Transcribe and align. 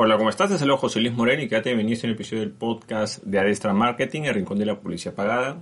Hola, 0.00 0.16
¿cómo 0.16 0.30
estás? 0.30 0.48
Te 0.48 0.58
saludo 0.58 0.76
José 0.76 1.00
Luis 1.00 1.12
Moreno 1.12 1.42
y 1.42 1.48
quédate 1.48 1.70
bienvenido 1.70 1.98
en 1.98 2.10
el 2.10 2.14
episodio 2.14 2.42
del 2.42 2.52
podcast 2.52 3.20
de 3.24 3.40
Adestra 3.40 3.72
Marketing, 3.72 4.22
el 4.22 4.34
rincón 4.34 4.56
de 4.56 4.64
la 4.64 4.78
publicidad 4.78 5.12
pagada. 5.12 5.60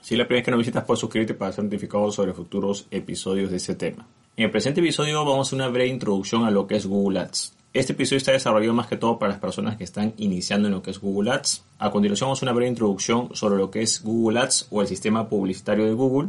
Si 0.00 0.14
es 0.14 0.18
la 0.18 0.28
primera 0.28 0.38
vez 0.38 0.44
que 0.44 0.50
nos 0.52 0.58
visitas, 0.58 0.84
puedes 0.84 1.00
suscribirte 1.00 1.34
para 1.34 1.50
ser 1.50 1.64
notificado 1.64 2.12
sobre 2.12 2.32
futuros 2.32 2.86
episodios 2.92 3.50
de 3.50 3.56
este 3.56 3.74
tema. 3.74 4.06
En 4.36 4.44
el 4.44 4.52
presente 4.52 4.80
episodio 4.80 5.24
vamos 5.24 5.38
a 5.38 5.42
hacer 5.48 5.56
una 5.56 5.66
breve 5.66 5.88
introducción 5.88 6.44
a 6.44 6.52
lo 6.52 6.68
que 6.68 6.76
es 6.76 6.86
Google 6.86 7.18
Ads. 7.18 7.52
Este 7.72 7.94
episodio 7.94 8.18
está 8.18 8.30
desarrollado 8.30 8.74
más 8.74 8.86
que 8.86 8.96
todo 8.96 9.18
para 9.18 9.32
las 9.32 9.40
personas 9.40 9.76
que 9.76 9.82
están 9.82 10.14
iniciando 10.18 10.68
en 10.68 10.74
lo 10.74 10.80
que 10.80 10.92
es 10.92 11.00
Google 11.00 11.32
Ads. 11.32 11.64
A 11.80 11.90
continuación 11.90 12.28
vamos 12.28 12.44
a 12.44 12.46
una 12.46 12.52
breve 12.52 12.68
introducción 12.68 13.34
sobre 13.34 13.56
lo 13.56 13.72
que 13.72 13.82
es 13.82 14.04
Google 14.04 14.38
Ads 14.38 14.68
o 14.70 14.82
el 14.82 14.86
sistema 14.86 15.28
publicitario 15.28 15.84
de 15.84 15.94
Google. 15.94 16.28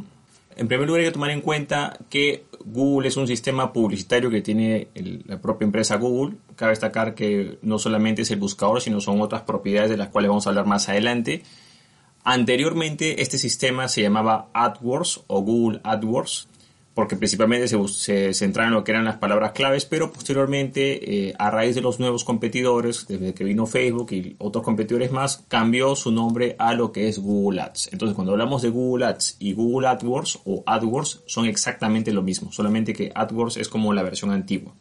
En 0.56 0.68
primer 0.68 0.88
lugar 0.88 1.02
hay 1.02 1.08
que 1.10 1.14
tomar 1.14 1.30
en 1.30 1.42
cuenta 1.42 1.96
que 2.10 2.46
Google 2.66 3.08
es 3.08 3.16
un 3.16 3.28
sistema 3.28 3.72
publicitario 3.72 4.32
que 4.32 4.42
tiene 4.42 4.88
la 5.28 5.40
propia 5.40 5.66
empresa 5.66 5.98
Google. 5.98 6.38
Cabe 6.56 6.72
destacar 6.72 7.14
que 7.14 7.60
no 7.62 7.78
solamente 7.78 8.24
es 8.24 8.32
el 8.32 8.40
buscador, 8.40 8.82
sino 8.82 9.00
son 9.02 9.22
otras 9.22 9.44
propiedades 9.44 9.92
de 9.92 9.98
las 9.98 10.10
cuales 10.10 10.30
vamos 10.30 10.48
a 10.48 10.50
hablar 10.50 10.66
más 10.66 10.90
adelante. 10.90 11.44
Anteriormente 12.24 13.22
este 13.22 13.38
sistema 13.38 13.88
se 13.88 14.02
llamaba 14.02 14.50
AdWords 14.54 15.22
o 15.28 15.42
Google 15.42 15.80
AdWords 15.84 16.48
porque 16.96 17.18
principalmente 17.18 17.68
se, 17.68 18.34
se 18.34 18.46
en 18.46 18.72
lo 18.72 18.86
que 18.86 18.94
eran 18.94 19.04
las 19.04 19.18
palabras 19.18 19.52
claves, 19.52 19.86
pero 19.86 20.14
posteriormente, 20.14 21.28
eh, 21.28 21.34
a 21.38 21.52
raíz 21.52 21.76
de 21.76 21.82
los 21.82 22.00
nuevos 22.00 22.24
competidores, 22.24 23.06
desde 23.06 23.34
que 23.34 23.44
vino 23.44 23.66
Facebook 23.66 24.14
y 24.14 24.38
otros 24.40 24.64
competidores 24.64 25.12
más, 25.12 25.44
cambió 25.50 25.98
su 25.98 26.14
nombre 26.14 26.56
a 26.58 26.74
lo 26.74 26.94
que 26.94 27.10
es 27.10 27.20
Google 27.20 27.62
Ads. 27.62 27.90
Entonces, 27.92 28.16
cuando 28.16 28.32
hablamos 28.32 28.62
de 28.62 28.70
Google 28.70 29.08
Ads 29.08 29.36
y 29.40 29.52
Google 29.52 29.90
AdWords 29.90 30.40
o 30.46 30.64
AdWords, 30.66 31.24
son 31.26 31.48
exactamente 31.48 32.14
lo 32.14 32.24
mismo, 32.24 32.54
solamente 32.54 32.94
que 32.94 33.12
AdWords 33.14 33.58
es 33.58 33.68
como 33.68 33.94
la 33.94 34.02
versión 34.02 34.32
antigua. 34.32 34.74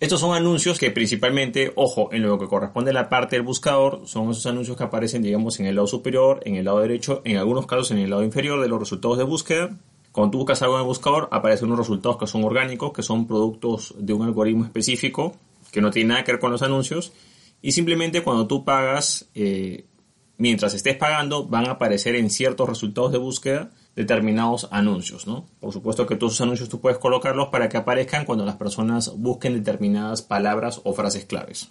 Estos 0.00 0.18
son 0.18 0.34
anuncios 0.34 0.80
que 0.80 0.90
principalmente, 0.90 1.72
ojo, 1.76 2.12
en 2.12 2.22
lo 2.22 2.40
que 2.40 2.48
corresponde 2.48 2.90
a 2.90 2.94
la 2.94 3.08
parte 3.08 3.36
del 3.36 3.44
buscador, 3.44 4.02
son 4.06 4.32
esos 4.32 4.46
anuncios 4.46 4.76
que 4.76 4.82
aparecen, 4.82 5.22
digamos, 5.22 5.60
en 5.60 5.66
el 5.66 5.76
lado 5.76 5.86
superior, 5.86 6.40
en 6.44 6.56
el 6.56 6.64
lado 6.64 6.80
derecho, 6.80 7.22
en 7.24 7.36
algunos 7.36 7.68
casos 7.68 7.92
en 7.92 7.98
el 7.98 8.10
lado 8.10 8.24
inferior 8.24 8.60
de 8.60 8.66
los 8.66 8.80
resultados 8.80 9.16
de 9.16 9.22
búsqueda 9.22 9.78
cuando 10.12 10.32
tú 10.32 10.38
buscas 10.38 10.60
algo 10.60 10.74
en 10.74 10.82
el 10.82 10.86
buscador, 10.86 11.28
aparecen 11.32 11.66
unos 11.66 11.78
resultados 11.78 12.18
que 12.18 12.26
son 12.26 12.44
orgánicos, 12.44 12.92
que 12.92 13.02
son 13.02 13.26
productos 13.26 13.94
de 13.98 14.12
un 14.12 14.22
algoritmo 14.22 14.64
específico, 14.64 15.34
que 15.70 15.80
no 15.80 15.90
tiene 15.90 16.10
nada 16.10 16.24
que 16.24 16.32
ver 16.32 16.40
con 16.40 16.52
los 16.52 16.62
anuncios. 16.62 17.12
Y 17.62 17.72
simplemente 17.72 18.22
cuando 18.22 18.46
tú 18.46 18.62
pagas, 18.64 19.26
eh, 19.34 19.86
mientras 20.36 20.74
estés 20.74 20.96
pagando, 20.96 21.46
van 21.46 21.66
a 21.66 21.72
aparecer 21.72 22.14
en 22.14 22.28
ciertos 22.28 22.68
resultados 22.68 23.10
de 23.10 23.18
búsqueda 23.18 23.70
determinados 23.96 24.68
anuncios, 24.70 25.26
¿no? 25.26 25.46
Por 25.60 25.72
supuesto 25.72 26.06
que 26.06 26.16
todos 26.16 26.34
esos 26.34 26.42
anuncios 26.42 26.68
tú 26.68 26.80
puedes 26.80 26.98
colocarlos 26.98 27.48
para 27.48 27.68
que 27.68 27.78
aparezcan 27.78 28.24
cuando 28.26 28.44
las 28.44 28.56
personas 28.56 29.12
busquen 29.16 29.54
determinadas 29.54 30.20
palabras 30.20 30.80
o 30.84 30.92
frases 30.92 31.24
claves. 31.24 31.70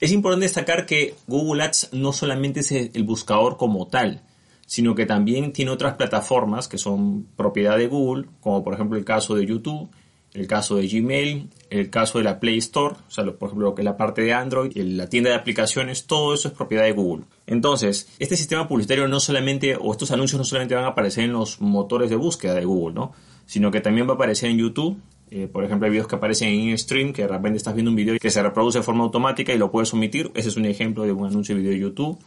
Es 0.00 0.10
importante 0.10 0.46
destacar 0.46 0.86
que 0.86 1.14
Google 1.28 1.62
Ads 1.62 1.90
no 1.92 2.12
solamente 2.12 2.60
es 2.60 2.72
el 2.72 3.04
buscador 3.04 3.56
como 3.56 3.86
tal, 3.86 4.22
sino 4.66 4.94
que 4.94 5.06
también 5.06 5.52
tiene 5.52 5.70
otras 5.70 5.94
plataformas 5.94 6.68
que 6.68 6.78
son 6.78 7.26
propiedad 7.36 7.76
de 7.76 7.88
Google, 7.88 8.26
como 8.40 8.62
por 8.64 8.74
ejemplo 8.74 8.98
el 8.98 9.04
caso 9.04 9.34
de 9.34 9.46
YouTube, 9.46 9.90
el 10.34 10.46
caso 10.46 10.76
de 10.76 10.88
Gmail, 10.88 11.50
el 11.68 11.90
caso 11.90 12.18
de 12.18 12.24
la 12.24 12.40
Play 12.40 12.58
Store, 12.58 12.94
o 13.06 13.10
sea, 13.10 13.24
por 13.24 13.48
ejemplo, 13.48 13.68
lo 13.68 13.74
que 13.74 13.82
es 13.82 13.84
la 13.84 13.96
parte 13.96 14.22
de 14.22 14.32
Android, 14.32 14.72
la 14.74 15.08
tienda 15.08 15.30
de 15.30 15.36
aplicaciones, 15.36 16.06
todo 16.06 16.32
eso 16.32 16.48
es 16.48 16.54
propiedad 16.54 16.84
de 16.84 16.92
Google. 16.92 17.24
Entonces, 17.46 18.08
este 18.18 18.36
sistema 18.36 18.66
publicitario 18.66 19.06
no 19.08 19.20
solamente, 19.20 19.76
o 19.78 19.92
estos 19.92 20.10
anuncios 20.10 20.38
no 20.38 20.44
solamente 20.44 20.74
van 20.74 20.84
a 20.84 20.88
aparecer 20.88 21.24
en 21.24 21.32
los 21.32 21.60
motores 21.60 22.08
de 22.08 22.16
búsqueda 22.16 22.54
de 22.54 22.64
Google, 22.64 22.94
¿no? 22.94 23.12
Sino 23.44 23.70
que 23.70 23.80
también 23.80 24.06
va 24.06 24.12
a 24.12 24.14
aparecer 24.14 24.50
en 24.50 24.58
YouTube. 24.58 24.96
Eh, 25.30 25.48
por 25.52 25.64
ejemplo, 25.64 25.86
hay 25.86 25.90
videos 25.90 26.08
que 26.08 26.16
aparecen 26.16 26.48
en 26.48 26.78
stream, 26.78 27.12
que 27.12 27.22
de 27.22 27.28
repente 27.28 27.58
estás 27.58 27.74
viendo 27.74 27.90
un 27.90 27.96
video 27.96 28.18
que 28.18 28.30
se 28.30 28.42
reproduce 28.42 28.78
de 28.78 28.84
forma 28.84 29.04
automática 29.04 29.52
y 29.52 29.58
lo 29.58 29.70
puedes 29.70 29.92
omitir. 29.92 30.30
Ese 30.34 30.48
es 30.48 30.56
un 30.56 30.64
ejemplo 30.64 31.04
de 31.04 31.12
un 31.12 31.26
anuncio 31.26 31.54
de 31.54 31.60
video 31.60 31.74
de 31.74 31.80
YouTube. 31.80 32.18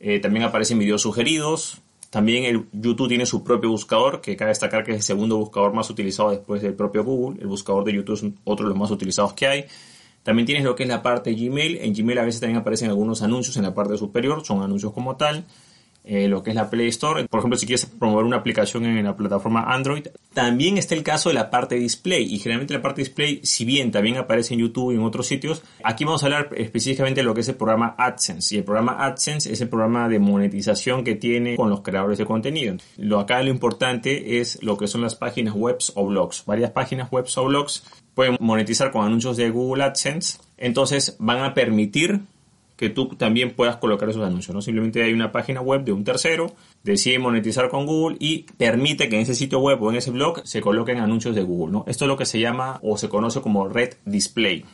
Eh, 0.00 0.18
también 0.20 0.44
aparecen 0.44 0.78
videos 0.78 1.02
sugeridos. 1.02 1.80
También 2.10 2.44
el 2.44 2.66
YouTube 2.72 3.08
tiene 3.08 3.26
su 3.26 3.42
propio 3.42 3.70
buscador, 3.70 4.20
que 4.20 4.36
cabe 4.36 4.50
destacar 4.50 4.84
que 4.84 4.92
es 4.92 4.98
el 4.98 5.02
segundo 5.02 5.36
buscador 5.36 5.72
más 5.72 5.90
utilizado 5.90 6.30
después 6.30 6.62
del 6.62 6.74
propio 6.74 7.02
Google. 7.02 7.40
El 7.40 7.48
buscador 7.48 7.84
de 7.84 7.92
YouTube 7.92 8.14
es 8.14 8.24
otro 8.44 8.66
de 8.66 8.70
los 8.70 8.78
más 8.78 8.90
utilizados 8.90 9.32
que 9.32 9.46
hay. 9.46 9.64
También 10.22 10.46
tienes 10.46 10.64
lo 10.64 10.76
que 10.76 10.84
es 10.84 10.88
la 10.88 11.02
parte 11.02 11.34
Gmail. 11.34 11.78
En 11.78 11.92
Gmail 11.92 12.18
a 12.18 12.24
veces 12.24 12.40
también 12.40 12.58
aparecen 12.58 12.88
algunos 12.88 13.22
anuncios 13.22 13.56
en 13.56 13.64
la 13.64 13.74
parte 13.74 13.98
superior, 13.98 14.44
son 14.44 14.62
anuncios 14.62 14.92
como 14.92 15.16
tal. 15.16 15.44
Eh, 16.06 16.28
lo 16.28 16.42
que 16.42 16.50
es 16.50 16.56
la 16.56 16.68
Play 16.68 16.88
Store. 16.88 17.26
Por 17.26 17.38
ejemplo, 17.38 17.58
si 17.58 17.64
quieres 17.64 17.86
promover 17.86 18.26
una 18.26 18.36
aplicación 18.36 18.84
en 18.84 19.02
la 19.02 19.16
plataforma 19.16 19.62
Android. 19.62 20.06
También 20.34 20.76
está 20.76 20.94
el 20.94 21.02
caso 21.02 21.30
de 21.30 21.34
la 21.34 21.48
parte 21.48 21.76
display. 21.76 22.22
Y 22.24 22.38
generalmente 22.38 22.74
la 22.74 22.82
parte 22.82 23.00
display, 23.00 23.40
si 23.42 23.64
bien 23.64 23.90
también 23.90 24.18
aparece 24.18 24.52
en 24.52 24.60
YouTube 24.60 24.92
y 24.92 24.96
en 24.96 25.02
otros 25.02 25.26
sitios, 25.26 25.62
aquí 25.82 26.04
vamos 26.04 26.22
a 26.22 26.26
hablar 26.26 26.50
específicamente 26.56 27.20
de 27.22 27.24
lo 27.24 27.32
que 27.32 27.40
es 27.40 27.48
el 27.48 27.54
programa 27.54 27.94
AdSense. 27.96 28.54
Y 28.54 28.58
el 28.58 28.64
programa 28.64 29.02
AdSense 29.04 29.50
es 29.50 29.62
el 29.62 29.70
programa 29.70 30.08
de 30.10 30.18
monetización 30.18 31.04
que 31.04 31.14
tiene 31.14 31.56
con 31.56 31.70
los 31.70 31.80
creadores 31.80 32.18
de 32.18 32.26
contenido. 32.26 32.76
Lo 32.98 33.18
acá 33.18 33.42
lo 33.42 33.48
importante 33.48 34.40
es 34.40 34.62
lo 34.62 34.76
que 34.76 34.88
son 34.88 35.00
las 35.00 35.14
páginas 35.14 35.54
web 35.54 35.78
o 35.94 36.06
blogs. 36.06 36.44
Varias 36.44 36.70
páginas 36.72 37.10
web 37.10 37.24
o 37.34 37.44
blogs 37.46 37.82
pueden 38.14 38.36
monetizar 38.40 38.90
con 38.90 39.06
anuncios 39.06 39.38
de 39.38 39.48
Google 39.48 39.84
AdSense. 39.84 40.38
Entonces 40.58 41.16
van 41.18 41.42
a 41.42 41.54
permitir 41.54 42.20
que 42.76 42.90
tú 42.90 43.08
también 43.08 43.54
puedas 43.54 43.76
colocar 43.76 44.08
esos 44.08 44.22
anuncios. 44.24 44.54
No 44.54 44.62
simplemente 44.62 45.02
hay 45.02 45.12
una 45.12 45.32
página 45.32 45.60
web 45.60 45.84
de 45.84 45.92
un 45.92 46.04
tercero, 46.04 46.54
decide 46.82 47.18
monetizar 47.18 47.68
con 47.68 47.86
Google 47.86 48.16
y 48.18 48.44
permite 48.58 49.08
que 49.08 49.16
en 49.16 49.22
ese 49.22 49.34
sitio 49.34 49.60
web 49.60 49.82
o 49.82 49.90
en 49.90 49.96
ese 49.96 50.10
blog 50.10 50.42
se 50.44 50.60
coloquen 50.60 50.98
anuncios 50.98 51.34
de 51.34 51.42
Google. 51.42 51.72
¿no? 51.72 51.84
Esto 51.86 52.04
es 52.04 52.08
lo 52.08 52.16
que 52.16 52.26
se 52.26 52.40
llama 52.40 52.80
o 52.82 52.96
se 52.96 53.08
conoce 53.08 53.40
como 53.40 53.68
Red 53.68 53.94
Display. 54.04 54.64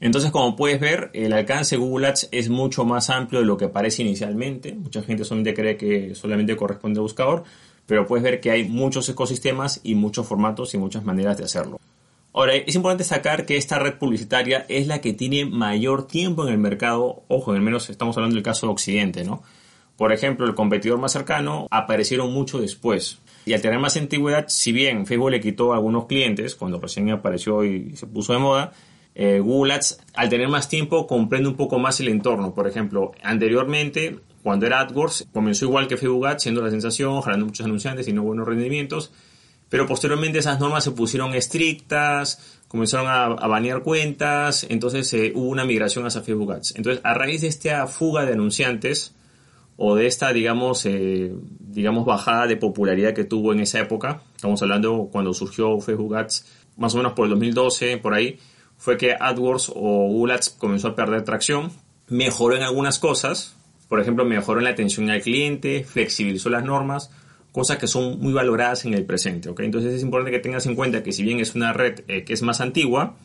Entonces, 0.00 0.30
como 0.30 0.54
puedes 0.54 0.80
ver, 0.80 1.10
el 1.12 1.32
alcance 1.32 1.76
de 1.76 1.82
Google 1.82 2.06
Ads 2.06 2.28
es 2.30 2.48
mucho 2.48 2.84
más 2.84 3.10
amplio 3.10 3.40
de 3.40 3.46
lo 3.46 3.56
que 3.56 3.68
parece 3.68 4.02
inicialmente. 4.02 4.72
Mucha 4.74 5.02
gente 5.02 5.24
solamente 5.24 5.54
cree 5.54 5.76
que 5.76 6.14
solamente 6.14 6.56
corresponde 6.56 7.00
a 7.00 7.02
buscador, 7.02 7.42
pero 7.84 8.06
puedes 8.06 8.22
ver 8.22 8.40
que 8.40 8.52
hay 8.52 8.68
muchos 8.68 9.08
ecosistemas 9.08 9.80
y 9.82 9.96
muchos 9.96 10.26
formatos 10.26 10.72
y 10.74 10.78
muchas 10.78 11.04
maneras 11.04 11.36
de 11.36 11.44
hacerlo. 11.44 11.80
Ahora, 12.38 12.54
es 12.54 12.76
importante 12.76 13.02
sacar 13.02 13.46
que 13.46 13.56
esta 13.56 13.80
red 13.80 13.94
publicitaria 13.94 14.64
es 14.68 14.86
la 14.86 15.00
que 15.00 15.12
tiene 15.12 15.44
mayor 15.44 16.06
tiempo 16.06 16.46
en 16.46 16.52
el 16.52 16.58
mercado. 16.58 17.24
Ojo, 17.26 17.50
al 17.50 17.60
menos 17.60 17.90
estamos 17.90 18.16
hablando 18.16 18.36
del 18.36 18.44
caso 18.44 18.66
de 18.68 18.72
Occidente, 18.74 19.24
¿no? 19.24 19.42
Por 19.96 20.12
ejemplo, 20.12 20.46
el 20.46 20.54
competidor 20.54 21.00
más 21.00 21.10
cercano 21.10 21.66
aparecieron 21.68 22.32
mucho 22.32 22.60
después. 22.60 23.18
Y 23.44 23.54
al 23.54 23.60
tener 23.60 23.80
más 23.80 23.96
antigüedad, 23.96 24.44
si 24.46 24.70
bien 24.70 25.04
Facebook 25.04 25.32
le 25.32 25.40
quitó 25.40 25.72
a 25.72 25.78
algunos 25.78 26.06
clientes 26.06 26.54
cuando 26.54 26.78
recién 26.78 27.10
apareció 27.10 27.64
y 27.64 27.96
se 27.96 28.06
puso 28.06 28.34
de 28.34 28.38
moda, 28.38 28.72
eh, 29.16 29.40
Google 29.40 29.72
Ads, 29.72 29.98
al 30.14 30.28
tener 30.28 30.46
más 30.46 30.68
tiempo, 30.68 31.08
comprende 31.08 31.48
un 31.48 31.56
poco 31.56 31.80
más 31.80 31.98
el 31.98 32.06
entorno. 32.06 32.54
Por 32.54 32.68
ejemplo, 32.68 33.10
anteriormente, 33.20 34.20
cuando 34.44 34.64
era 34.64 34.78
AdWords, 34.78 35.26
comenzó 35.32 35.64
igual 35.64 35.88
que 35.88 35.96
Facebook 35.96 36.28
Ads, 36.28 36.44
siendo 36.44 36.62
la 36.62 36.70
sensación, 36.70 37.20
jalando 37.20 37.46
muchos 37.46 37.66
anunciantes 37.66 38.06
y 38.06 38.12
no 38.12 38.22
buenos 38.22 38.46
rendimientos. 38.46 39.10
Pero 39.68 39.86
posteriormente 39.86 40.38
esas 40.38 40.60
normas 40.60 40.84
se 40.84 40.92
pusieron 40.92 41.34
estrictas, 41.34 42.58
comenzaron 42.68 43.06
a, 43.08 43.46
banear 43.46 43.82
cuentas, 43.82 44.66
entonces 44.68 45.12
eh, 45.14 45.32
hubo 45.34 45.48
una 45.48 45.64
migración 45.64 46.06
hacia 46.06 46.22
Facebook 46.22 46.52
Ads. 46.52 46.74
Entonces, 46.76 47.02
a 47.04 47.14
raíz 47.14 47.42
de 47.42 47.48
esta 47.48 47.86
fuga 47.86 48.24
de 48.24 48.32
anunciantes, 48.32 49.14
o 49.80 49.94
de 49.94 50.08
esta, 50.08 50.32
digamos, 50.32 50.84
eh, 50.86 51.32
digamos, 51.60 52.04
bajada 52.04 52.48
de 52.48 52.56
popularidad 52.56 53.14
que 53.14 53.22
tuvo 53.22 53.52
en 53.52 53.60
esa 53.60 53.78
época, 53.78 54.22
estamos 54.34 54.60
hablando 54.60 55.08
cuando 55.12 55.32
surgió 55.32 55.78
Facebook 55.80 56.16
Ads, 56.16 56.46
más 56.76 56.94
o 56.94 56.96
menos 56.96 57.12
por 57.12 57.26
el 57.26 57.30
2012, 57.30 57.98
por 57.98 58.12
ahí, 58.12 58.40
fue 58.76 58.96
que 58.96 59.14
AdWords 59.18 59.70
o 59.70 60.08
Google 60.08 60.34
Ads 60.34 60.50
comenzó 60.50 60.88
a 60.88 60.96
perder 60.96 61.22
tracción, 61.22 61.70
mejoró 62.08 62.56
en 62.56 62.62
algunas 62.62 62.98
cosas, 62.98 63.54
por 63.88 64.00
ejemplo, 64.00 64.24
mejoró 64.24 64.58
en 64.58 64.64
la 64.64 64.70
atención 64.70 65.08
al 65.10 65.22
cliente, 65.22 65.84
flexibilizó 65.84 66.50
las 66.50 66.64
normas, 66.64 67.10
cosas 67.52 67.78
que 67.78 67.86
son 67.86 68.18
muy 68.20 68.32
valoradas 68.32 68.84
en 68.84 68.94
el 68.94 69.04
presente. 69.04 69.48
¿ok? 69.48 69.60
Entonces 69.60 69.94
es 69.94 70.02
importante 70.02 70.30
que 70.30 70.40
tengas 70.40 70.66
en 70.66 70.74
cuenta 70.74 71.02
que 71.02 71.12
si 71.12 71.22
bien 71.22 71.40
es 71.40 71.54
una 71.54 71.72
red 71.72 72.00
eh, 72.08 72.24
que 72.24 72.32
es 72.32 72.42
más 72.42 72.60
antigua 72.60 73.16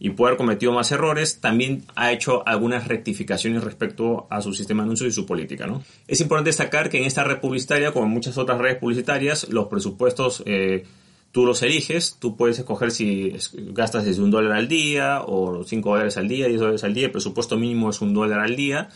y 0.00 0.10
puede 0.10 0.30
haber 0.30 0.38
cometido 0.38 0.72
más 0.72 0.92
errores, 0.92 1.40
también 1.40 1.84
ha 1.96 2.12
hecho 2.12 2.46
algunas 2.46 2.86
rectificaciones 2.86 3.64
respecto 3.64 4.26
a 4.30 4.40
su 4.40 4.52
sistema 4.54 4.82
de 4.82 4.86
anuncios 4.86 5.08
y 5.08 5.12
su 5.12 5.26
política. 5.26 5.66
¿no? 5.66 5.82
Es 6.06 6.20
importante 6.20 6.48
destacar 6.50 6.88
que 6.88 6.98
en 6.98 7.04
esta 7.04 7.24
red 7.24 7.38
publicitaria, 7.38 7.92
como 7.92 8.06
en 8.06 8.12
muchas 8.12 8.38
otras 8.38 8.58
redes 8.58 8.78
publicitarias, 8.78 9.48
los 9.48 9.66
presupuestos 9.66 10.42
eh, 10.46 10.84
tú 11.32 11.44
los 11.44 11.62
eliges, 11.62 12.16
tú 12.18 12.36
puedes 12.36 12.58
escoger 12.58 12.90
si 12.90 13.34
gastas 13.72 14.04
desde 14.04 14.22
un 14.22 14.30
dólar 14.30 14.52
al 14.52 14.68
día 14.68 15.22
o 15.26 15.64
cinco 15.64 15.90
dólares 15.90 16.16
al 16.16 16.28
día, 16.28 16.46
10 16.46 16.60
dólares 16.60 16.84
al 16.84 16.94
día, 16.94 17.06
el 17.06 17.12
presupuesto 17.12 17.56
mínimo 17.56 17.90
es 17.90 18.00
un 18.00 18.14
dólar 18.14 18.40
al 18.40 18.56
día 18.56 18.88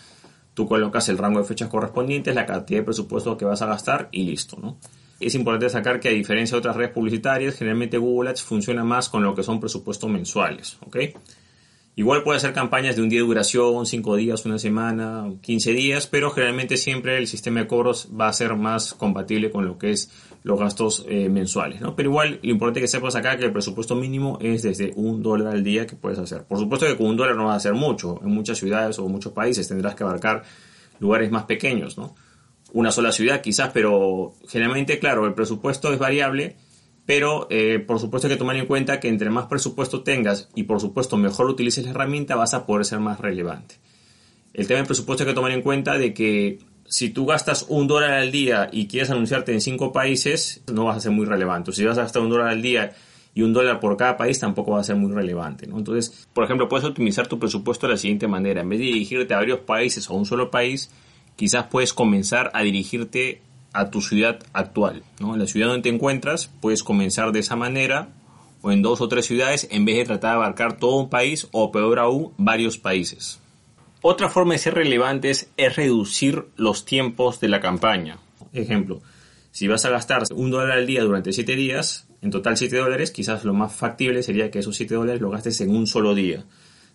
Tú 0.55 0.69
colocas 0.69 1.09
el 1.09 1.19
rango 1.19 1.39
de 1.41 1.47
fechas 1.47 1.69
correspondientes, 1.69 2.35
la 2.35 2.47
cantidad 2.47 2.81
de 2.81 2.85
presupuesto 2.85 3.37
que 3.37 3.45
vas 3.45 3.63
a 3.63 3.67
gastar 3.67 4.09
y 4.13 4.25
listo, 4.25 4.59
¿no? 4.61 4.77
Es 5.19 5.35
importante 5.35 5.67
destacar 5.67 6.01
que 6.01 6.09
a 6.09 6.13
diferencia 6.13 6.57
de 6.57 6.59
otras 6.59 6.77
redes 6.77 6.91
publicitarias, 6.91 7.55
generalmente 7.55 7.97
Google 7.97 8.31
Ads 8.31 8.43
funciona 8.43 8.83
más 8.83 9.09
con 9.09 9.23
lo 9.23 9.35
que 9.35 9.43
son 9.43 9.61
presupuestos 9.61 10.11
mensuales, 10.11 10.77
¿ok? 10.85 10.97
Igual 11.95 12.23
puede 12.23 12.39
hacer 12.39 12.55
campañas 12.55 12.97
de 12.97 13.03
un 13.03 13.11
día 13.11 13.21
de 13.21 13.27
duración, 13.27 13.85
5 13.85 14.17
días, 14.17 14.47
una 14.47 14.59
semana, 14.59 15.27
15 15.43 15.73
días, 15.75 16.07
pero 16.07 16.31
generalmente 16.31 16.79
siempre 16.79 17.19
el 17.19 17.27
sistema 17.27 17.61
de 17.61 17.67
cobros 17.67 18.09
va 18.19 18.29
a 18.29 18.33
ser 18.33 18.57
más 18.57 18.95
compatible 18.95 19.51
con 19.51 19.67
lo 19.67 19.77
que 19.77 19.91
es 19.91 20.11
los 20.43 20.59
gastos 20.59 21.05
eh, 21.07 21.29
mensuales, 21.29 21.83
¿no? 21.83 21.95
Pero 21.95 22.09
igual, 22.09 22.41
lo 22.43 22.51
importante 22.51 22.81
que 22.81 22.89
sepas 22.89 23.15
acá 23.15 23.37
que 23.37 23.45
el 23.45 23.53
presupuesto 23.53 23.95
mínimo 23.95 24.39
es 24.41 24.63
desde 24.63 24.93
un 24.97 25.23
dólar 25.23 25.49
al 25.49 25.63
día 25.63 25.87
que 25.87 25.95
puedes 25.95 26.19
hacer. 26.19 26.45
Por 26.45 26.59
supuesto 26.59 26.87
que 26.87 26.97
con 26.97 27.09
un 27.09 27.17
dólar 27.17 27.37
no 27.37 27.45
vas 27.45 27.55
a 27.55 27.57
hacer 27.57 27.75
mucho. 27.75 28.19
En 28.23 28.31
muchas 28.31 28.57
ciudades 28.57 28.99
o 28.99 29.07
muchos 29.09 29.33
países 29.33 29.69
tendrás 29.69 29.95
que 29.95 30.03
abarcar 30.03 30.45
lugares 30.99 31.31
más 31.31 31.45
pequeños, 31.45 31.99
¿no? 31.99 32.15
Una 32.73 32.91
sola 32.91 33.13
ciudad 33.13 33.43
quizás, 33.43 33.71
pero 33.75 34.33
generalmente, 34.49 34.99
claro, 34.99 35.27
el 35.27 35.35
presupuesto 35.35 35.93
es 35.93 35.99
variable 35.99 36.57
pero 37.15 37.47
eh, 37.51 37.79
por 37.79 38.01
supuesto 38.01 38.27
hay 38.27 38.33
que 38.33 38.39
tomar 38.39 38.57
en 38.57 38.65
cuenta 38.65 38.99
que 38.99 39.09
entre 39.09 39.29
más 39.29 39.45
presupuesto 39.45 40.03
tengas 40.03 40.49
y 40.55 40.63
por 40.63 40.81
supuesto 40.81 41.19
mejor 41.19 41.45
utilices 41.51 41.85
la 41.85 41.91
herramienta 41.91 42.37
vas 42.37 42.55
a 42.55 42.65
poder 42.65 42.87
ser 42.87 43.01
más 43.01 43.21
relevante. 43.21 43.75
El 44.55 44.67
tema 44.67 44.79
del 44.79 44.87
presupuesto 44.87 45.23
hay 45.23 45.29
que 45.29 45.35
tomar 45.35 45.53
en 45.53 45.61
cuenta 45.61 45.99
de 45.99 46.15
que 46.15 46.61
si 46.87 47.11
tú 47.11 47.27
gastas 47.27 47.67
un 47.69 47.87
dólar 47.87 48.13
al 48.13 48.33
día 48.33 48.71
y 48.73 48.87
quieres 48.87 49.11
anunciarte 49.11 49.53
en 49.53 49.61
cinco 49.61 49.93
países, 49.93 50.63
no 50.73 50.87
vas 50.87 50.97
a 50.97 51.01
ser 51.01 51.13
muy 51.13 51.27
relevante. 51.27 51.73
Si 51.73 51.85
vas 51.85 51.99
a 51.99 52.03
gastar 52.05 52.23
un 52.23 52.31
dólar 52.31 52.49
al 52.49 52.63
día 52.63 52.95
y 53.35 53.43
un 53.43 53.53
dólar 53.53 53.79
por 53.79 53.99
cada 53.99 54.17
país, 54.17 54.39
tampoco 54.39 54.71
va 54.71 54.81
a 54.81 54.85
ser 54.85 54.97
muy 54.97 55.13
relevante. 55.13 55.67
Entonces, 55.67 56.27
por 56.33 56.45
ejemplo, 56.45 56.67
puedes 56.67 56.87
optimizar 56.87 57.27
tu 57.27 57.39
presupuesto 57.39 57.89
de 57.89 57.93
la 57.93 57.99
siguiente 57.99 58.27
manera. 58.27 58.63
En 58.63 58.71
vez 58.71 58.79
de 58.79 58.87
dirigirte 58.87 59.35
a 59.35 59.37
varios 59.37 59.59
países 59.59 60.09
o 60.09 60.15
a 60.15 60.17
un 60.17 60.25
solo 60.25 60.51
país, 60.51 60.91
quizás 61.37 61.67
puedes 61.67 61.93
comenzar 61.93 62.51
a 62.55 62.63
dirigirte 62.63 63.43
a 63.73 63.91
tu 63.91 64.01
ciudad 64.01 64.41
actual. 64.53 65.03
¿no? 65.21 65.37
La 65.37 65.47
ciudad 65.47 65.69
donde 65.69 65.83
te 65.83 65.95
encuentras 65.95 66.51
puedes 66.61 66.83
comenzar 66.83 67.33
de 67.33 67.41
esa 67.41 67.57
manera 67.57 68.09
o 68.63 68.71
en 68.73 68.83
dos 68.83 69.01
o 69.01 69.09
tres 69.09 69.27
ciudades 69.27 69.69
en 69.71 69.85
vez 69.85 69.97
de 69.97 70.05
tratar 70.05 70.33
de 70.33 70.37
abarcar 70.37 70.79
todo 70.79 70.97
un 70.97 71.11
país 71.11 71.49
o 71.51 71.73
peor 71.73 71.99
aún 71.99 72.33
varios 72.39 72.79
países. 72.79 73.41
Otra 74.01 74.29
forma 74.29 74.55
de 74.55 74.59
ser 74.59 74.75
relevantes 74.75 75.49
es 75.57 75.77
reducir 75.77 76.47
los 76.57 76.85
tiempos 76.85 77.41
de 77.41 77.49
la 77.49 77.61
campaña. 77.61 78.19
Ejemplo, 78.53 79.01
si 79.53 79.69
vas 79.69 79.85
a 79.85 79.91
gastar 79.91 80.25
un 80.35 80.51
dólar 80.51 80.79
al 80.79 80.87
día 80.87 81.03
durante 81.03 81.33
siete 81.33 81.57
días, 81.57 82.07
en 82.21 82.31
total 82.31 82.57
siete 82.57 82.77
dólares, 82.77 83.11
quizás 83.11 83.45
lo 83.45 83.55
más 83.55 83.73
factible 83.73 84.23
sería 84.23 84.51
que 84.51 84.61
esos 84.61 84.77
siete 84.77 84.95
dólares 84.95 85.21
lo 85.21 85.31
gastes 85.31 85.61
en 85.61 85.71
un 85.71 85.87
solo 85.87 86.15
día. 86.15 86.45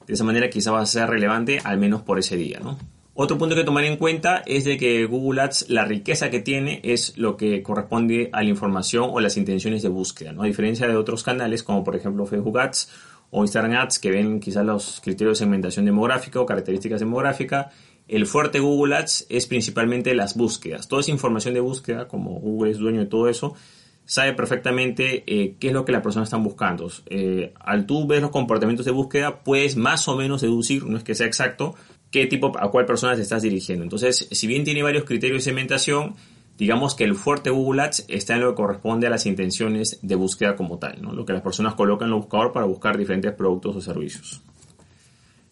De 0.05 0.13
esa 0.13 0.23
manera 0.23 0.49
quizás 0.49 0.73
vas 0.73 0.89
a 0.89 0.99
ser 0.99 1.09
relevante 1.09 1.59
al 1.63 1.77
menos 1.77 2.01
por 2.01 2.17
ese 2.17 2.35
día, 2.35 2.59
¿no? 2.61 2.77
Otro 3.19 3.39
punto 3.39 3.55
que 3.55 3.63
tomar 3.63 3.83
en 3.83 3.97
cuenta 3.97 4.43
es 4.45 4.63
de 4.63 4.77
que 4.77 5.03
Google 5.05 5.41
Ads, 5.41 5.69
la 5.69 5.85
riqueza 5.85 6.29
que 6.29 6.39
tiene 6.39 6.81
es 6.83 7.17
lo 7.17 7.35
que 7.35 7.63
corresponde 7.63 8.29
a 8.31 8.43
la 8.43 8.49
información 8.49 9.09
o 9.11 9.19
las 9.19 9.37
intenciones 9.37 9.81
de 9.81 9.89
búsqueda, 9.89 10.33
¿no? 10.33 10.43
A 10.43 10.45
diferencia 10.45 10.87
de 10.87 10.95
otros 10.95 11.23
canales 11.23 11.63
como 11.63 11.83
por 11.83 11.95
ejemplo 11.95 12.27
Facebook 12.27 12.59
Ads 12.59 12.91
o 13.31 13.41
Instagram 13.41 13.73
Ads 13.73 13.97
que 13.97 14.11
ven 14.11 14.39
quizás 14.39 14.63
los 14.63 15.01
criterios 15.01 15.39
de 15.39 15.45
segmentación 15.45 15.85
demográfica 15.85 16.39
o 16.39 16.45
características 16.45 16.99
demográficas, 16.99 17.73
el 18.07 18.27
fuerte 18.27 18.59
Google 18.59 18.97
Ads 18.97 19.25
es 19.29 19.47
principalmente 19.47 20.13
las 20.13 20.37
búsquedas. 20.37 20.87
Toda 20.87 21.01
esa 21.01 21.09
información 21.09 21.55
de 21.55 21.59
búsqueda, 21.61 22.07
como 22.07 22.39
Google 22.39 22.69
es 22.69 22.77
dueño 22.77 22.99
de 22.99 23.07
todo 23.07 23.29
eso, 23.29 23.55
sabe 24.05 24.33
perfectamente 24.33 25.23
eh, 25.25 25.55
qué 25.59 25.67
es 25.69 25.73
lo 25.73 25.85
que 25.85 25.91
las 25.91 26.03
personas 26.03 26.27
están 26.27 26.43
buscando. 26.43 26.89
Eh, 27.07 27.51
al 27.59 27.87
tú 27.87 28.05
ver 28.05 28.21
los 28.21 28.29
comportamientos 28.29 28.85
de 28.85 28.91
búsqueda, 28.91 29.43
puedes 29.43 29.75
más 29.75 30.07
o 30.07 30.15
menos 30.15 30.41
deducir, 30.41 30.85
no 30.85 30.97
es 30.97 31.03
que 31.03 31.15
sea 31.15 31.25
exacto, 31.25 31.73
qué 32.11 32.25
tipo, 32.27 32.51
a 32.57 32.71
cuál 32.71 32.85
persona 32.85 33.15
te 33.15 33.21
estás 33.21 33.41
dirigiendo. 33.41 33.83
Entonces, 33.83 34.27
si 34.31 34.47
bien 34.47 34.63
tiene 34.63 34.83
varios 34.83 35.03
criterios 35.03 35.39
de 35.39 35.49
segmentación, 35.49 36.15
digamos 36.57 36.95
que 36.95 37.03
el 37.03 37.15
fuerte 37.15 37.49
Google 37.49 37.83
Ads 37.83 38.05
está 38.07 38.35
en 38.35 38.41
lo 38.41 38.49
que 38.51 38.55
corresponde 38.55 39.07
a 39.07 39.09
las 39.09 39.25
intenciones 39.25 39.99
de 40.01 40.15
búsqueda 40.15 40.55
como 40.55 40.79
tal, 40.79 40.99
lo 41.01 41.25
que 41.25 41.33
las 41.33 41.41
personas 41.41 41.75
colocan 41.75 42.07
en 42.07 42.15
el 42.15 42.19
buscador 42.19 42.51
para 42.51 42.65
buscar 42.65 42.97
diferentes 42.97 43.33
productos 43.33 43.75
o 43.75 43.81
servicios. 43.81 44.41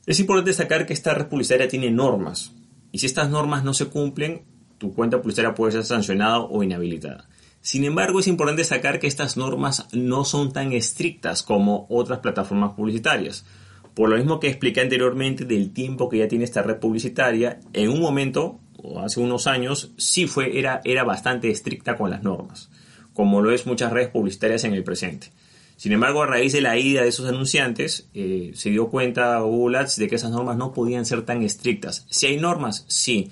Es 0.06 0.19
importante 0.19 0.52
destacar 0.52 0.86
que 0.86 0.94
esta 0.94 1.13
red 1.13 1.28
publicitaria 1.28 1.68
tiene 1.68 1.92
normas, 1.92 2.54
y 2.92 3.00
si 3.00 3.07
estas 3.07 3.30
normas 3.30 3.63
no 3.63 3.74
se 3.74 3.88
cumplen, 3.88 4.44
tu 4.78 4.94
cuenta 4.94 5.18
publicitaria 5.18 5.54
puede 5.54 5.74
ser 5.74 5.86
sancionada 5.86 6.40
o 6.40 6.63
inhabilitada. 6.63 7.28
Sin 7.62 7.84
embargo, 7.84 8.19
es 8.19 8.28
importante 8.28 8.62
destacar 8.62 9.00
que 9.00 9.07
estas 9.07 9.38
normas 9.38 9.88
no 9.92 10.24
son 10.24 10.54
tan 10.54 10.72
estrictas 10.72 11.42
como 11.42 11.88
otras 11.90 12.19
plataformas 12.19 12.74
publicitarias. 12.74 13.46
Por 13.95 14.09
lo 14.09 14.18
mismo 14.18 14.39
que 14.39 14.50
expliqué 14.50 14.81
anteriormente 14.81 15.45
del 15.45 15.71
tiempo 15.71 16.09
que 16.09 16.18
ya 16.18 16.27
tiene 16.27 16.44
esta 16.44 16.62
red 16.62 16.77
publicitaria, 16.77 17.62
en 17.74 17.89
un 17.89 18.01
momento, 18.01 18.59
o 18.75 19.00
hace 19.00 19.21
unos 19.21 19.47
años, 19.47 19.94
sí 19.97 20.27
fue, 20.27 20.59
era, 20.59 20.81
era 20.83 21.03
bastante 21.06 21.50
estricta 21.50 21.95
con 21.95 22.12
las 22.12 22.21
normas, 22.21 22.69
como 23.13 23.42
lo 23.42 23.51
es 23.51 23.65
muchas 23.65 23.94
redes 23.94 24.09
publicitarias 24.09 24.65
en 24.65 24.74
el 24.74 24.83
presente. 24.83 25.31
Sin 25.77 25.94
embargo, 25.94 26.24
a 26.24 26.27
raíz 26.27 26.51
de 26.53 26.62
la 26.62 26.77
ida 26.77 27.01
de 27.01 27.07
esos 27.07 27.27
anunciantes, 27.27 28.09
eh, 28.13 28.51
se 28.53 28.69
dio 28.69 28.89
cuenta 28.89 29.39
Google 29.39 29.77
Ads 29.80 29.97
de 29.97 30.07
que 30.07 30.15
esas 30.15 30.31
normas 30.31 30.57
no 30.57 30.74
podían 30.74 31.06
ser 31.06 31.24
tan 31.24 31.42
estrictas. 31.42 32.06
Si 32.09 32.27
hay 32.27 32.38
normas, 32.38 32.86
sí, 32.88 33.30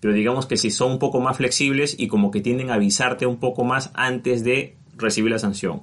pero 0.00 0.12
digamos 0.12 0.46
que 0.46 0.56
si 0.56 0.70
son 0.70 0.92
un 0.92 0.98
poco 0.98 1.20
más 1.20 1.38
flexibles 1.38 1.94
y 1.98 2.08
como 2.08 2.30
que 2.30 2.40
tienden 2.40 2.70
a 2.70 2.74
avisarte 2.74 3.24
un 3.24 3.38
poco 3.38 3.64
más 3.64 3.90
antes 3.94 4.44
de 4.44 4.76
recibir 4.96 5.30
la 5.30 5.38
sanción. 5.38 5.82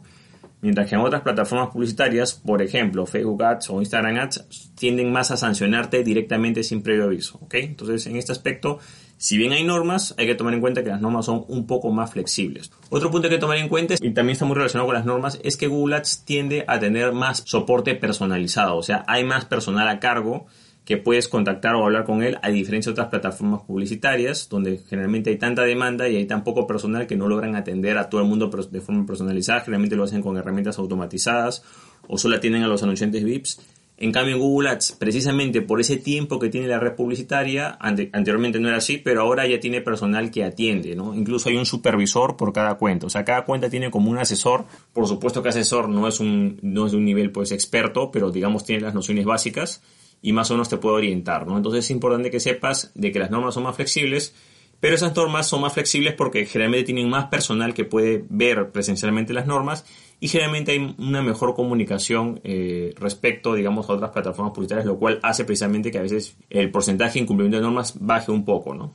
Mientras 0.61 0.89
que 0.89 0.95
en 0.95 1.01
otras 1.01 1.21
plataformas 1.21 1.69
publicitarias, 1.69 2.33
por 2.33 2.61
ejemplo 2.61 3.05
Facebook 3.05 3.41
Ads 3.41 3.69
o 3.69 3.79
Instagram 3.79 4.17
Ads, 4.17 4.71
tienden 4.75 5.11
más 5.11 5.31
a 5.31 5.37
sancionarte 5.37 6.03
directamente 6.03 6.63
sin 6.63 6.81
previo 6.81 7.05
aviso. 7.05 7.39
Entonces, 7.51 8.05
en 8.07 8.17
este 8.17 8.33
aspecto, 8.33 8.79
si 9.15 9.37
bien 9.37 9.53
hay 9.53 9.63
normas, 9.63 10.15
hay 10.17 10.27
que 10.27 10.35
tomar 10.35 10.53
en 10.53 10.61
cuenta 10.61 10.83
que 10.83 10.89
las 10.89 10.99
normas 10.99 11.25
son 11.25 11.45
un 11.47 11.65
poco 11.65 11.91
más 11.91 12.11
flexibles. 12.11 12.71
Otro 12.89 13.09
punto 13.09 13.29
que 13.29 13.37
tomar 13.37 13.57
en 13.57 13.69
cuenta, 13.69 13.95
y 13.99 14.13
también 14.13 14.33
está 14.33 14.45
muy 14.45 14.55
relacionado 14.55 14.87
con 14.87 14.95
las 14.95 15.05
normas, 15.05 15.39
es 15.43 15.55
que 15.55 15.67
Google 15.67 15.95
Ads 15.95 16.25
tiende 16.25 16.65
a 16.67 16.79
tener 16.79 17.13
más 17.13 17.43
soporte 17.45 17.95
personalizado. 17.95 18.75
O 18.75 18.83
sea, 18.83 19.05
hay 19.07 19.23
más 19.23 19.45
personal 19.45 19.87
a 19.87 19.99
cargo 19.99 20.47
que 20.89 20.97
puedes 20.97 21.27
contactar 21.27 21.75
o 21.75 21.85
hablar 21.85 22.03
con 22.03 22.23
él, 22.23 22.39
a 22.41 22.49
diferencia 22.49 22.89
de 22.89 22.93
otras 22.93 23.09
plataformas 23.09 23.61
publicitarias, 23.61 24.49
donde 24.49 24.79
generalmente 24.89 25.29
hay 25.29 25.37
tanta 25.37 25.61
demanda 25.61 26.09
y 26.09 26.15
hay 26.15 26.25
tan 26.25 26.43
poco 26.43 26.65
personal 26.65 27.05
que 27.05 27.15
no 27.15 27.27
logran 27.27 27.55
atender 27.55 27.99
a 27.99 28.09
todo 28.09 28.21
el 28.21 28.27
mundo 28.27 28.47
de 28.47 28.81
forma 28.81 29.05
personalizada, 29.05 29.59
generalmente 29.59 29.95
lo 29.95 30.05
hacen 30.05 30.23
con 30.23 30.35
herramientas 30.35 30.79
automatizadas 30.79 31.61
o 32.07 32.17
solo 32.17 32.37
atienden 32.37 32.63
a 32.63 32.67
los 32.67 32.81
anunciantes 32.81 33.23
VIPs. 33.23 33.61
En 33.97 34.11
cambio, 34.11 34.33
en 34.33 34.41
Google 34.41 34.69
Ads, 34.71 34.93
precisamente 34.93 35.61
por 35.61 35.79
ese 35.79 35.97
tiempo 35.97 36.39
que 36.39 36.49
tiene 36.49 36.67
la 36.67 36.79
red 36.79 36.95
publicitaria, 36.95 37.77
anteriormente 37.79 38.59
no 38.59 38.69
era 38.69 38.77
así, 38.77 38.97
pero 38.97 39.21
ahora 39.21 39.45
ya 39.45 39.59
tiene 39.59 39.81
personal 39.81 40.31
que 40.31 40.43
atiende, 40.43 40.95
¿no? 40.95 41.13
Incluso 41.13 41.49
hay 41.49 41.57
un 41.57 41.67
supervisor 41.67 42.35
por 42.35 42.51
cada 42.51 42.79
cuenta. 42.79 43.05
O 43.05 43.09
sea, 43.11 43.23
cada 43.23 43.45
cuenta 43.45 43.69
tiene 43.69 43.91
como 43.91 44.09
un 44.09 44.17
asesor. 44.17 44.65
Por 44.91 45.05
supuesto 45.05 45.43
que 45.43 45.49
asesor 45.49 45.87
no 45.87 46.07
es 46.07 46.19
un, 46.19 46.57
no 46.63 46.87
es 46.87 46.93
de 46.93 46.97
un 46.97 47.05
nivel 47.05 47.31
pues 47.31 47.51
experto, 47.51 48.09
pero 48.09 48.31
digamos 48.31 48.65
tiene 48.65 48.81
las 48.81 48.95
nociones 48.95 49.25
básicas 49.25 49.83
y 50.21 50.33
más 50.33 50.51
o 50.51 50.53
menos 50.53 50.69
te 50.69 50.77
puede 50.77 50.95
orientar, 50.95 51.47
¿no? 51.47 51.57
Entonces 51.57 51.85
es 51.85 51.91
importante 51.91 52.29
que 52.29 52.39
sepas 52.39 52.91
de 52.95 53.11
que 53.11 53.19
las 53.19 53.31
normas 53.31 53.53
son 53.53 53.63
más 53.63 53.75
flexibles, 53.75 54.35
pero 54.79 54.95
esas 54.95 55.15
normas 55.15 55.47
son 55.47 55.61
más 55.61 55.73
flexibles 55.73 56.13
porque 56.13 56.45
generalmente 56.45 56.85
tienen 56.85 57.09
más 57.09 57.25
personal 57.25 57.73
que 57.73 57.85
puede 57.85 58.25
ver 58.29 58.71
presencialmente 58.71 59.33
las 59.33 59.45
normas 59.45 59.85
y 60.19 60.27
generalmente 60.27 60.71
hay 60.71 60.95
una 60.97 61.21
mejor 61.21 61.53
comunicación 61.53 62.41
eh, 62.43 62.93
respecto, 62.97 63.55
digamos, 63.55 63.89
a 63.89 63.93
otras 63.93 64.11
plataformas 64.11 64.53
publicitarias, 64.53 64.85
lo 64.85 64.97
cual 64.97 65.19
hace 65.23 65.45
precisamente 65.45 65.91
que 65.91 65.99
a 65.99 66.01
veces 66.01 66.35
el 66.49 66.71
porcentaje 66.71 67.13
de 67.13 67.19
incumplimiento 67.19 67.57
de 67.57 67.63
normas 67.63 67.95
baje 67.99 68.31
un 68.31 68.45
poco. 68.45 68.93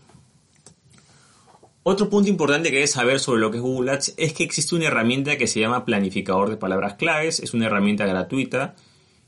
Otro 1.82 2.08
punto 2.08 2.30
importante 2.30 2.70
que 2.70 2.76
debes 2.76 2.92
saber 2.92 3.20
sobre 3.20 3.40
lo 3.40 3.50
que 3.50 3.58
es 3.58 3.62
Google 3.62 3.92
Ads 3.92 4.14
es 4.16 4.32
que 4.32 4.44
existe 4.44 4.74
una 4.74 4.86
herramienta 4.86 5.36
que 5.36 5.46
se 5.46 5.60
llama 5.60 5.84
planificador 5.84 6.48
de 6.48 6.56
palabras 6.56 6.94
claves, 6.94 7.40
es 7.40 7.52
una 7.52 7.66
herramienta 7.66 8.06
gratuita 8.06 8.74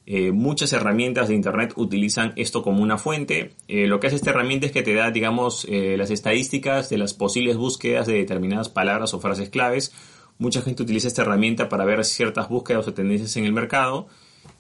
eh, 0.09 0.31
muchas 0.31 0.73
herramientas 0.73 1.27
de 1.27 1.35
Internet 1.35 1.73
utilizan 1.75 2.33
esto 2.37 2.63
como 2.63 2.81
una 2.81 2.97
fuente. 2.97 3.57
Eh, 3.67 3.89
lo 3.89 3.99
que 3.99 4.07
hace 4.07 4.15
esta 4.15 4.31
herramienta 4.31 4.67
es 4.67 4.73
que 4.73 4.85
te 4.85 4.95
da, 4.95 5.11
digamos, 5.11 5.67
eh, 5.69 5.97
las 5.99 6.13
estadísticas 6.13 6.89
de 6.89 6.99
las 6.99 7.13
posibles 7.13 7.57
búsquedas 7.57 8.07
de 8.07 8.15
determinadas 8.15 8.69
palabras 8.69 9.15
o 9.15 9.21
frases 9.21 9.51
claves. 9.51 9.93
Mucha 10.39 10.63
gente 10.63 10.85
utiliza 10.85 11.09
esta 11.09 11.23
herramienta 11.23 11.69
para 11.69 11.85
ver 11.85 12.05
ciertas 12.05 12.49
búsquedas 12.49 12.87
o 12.87 12.95
tendencias 12.95 13.37
en 13.37 13.47
el 13.47 13.53
mercado. 13.53 14.07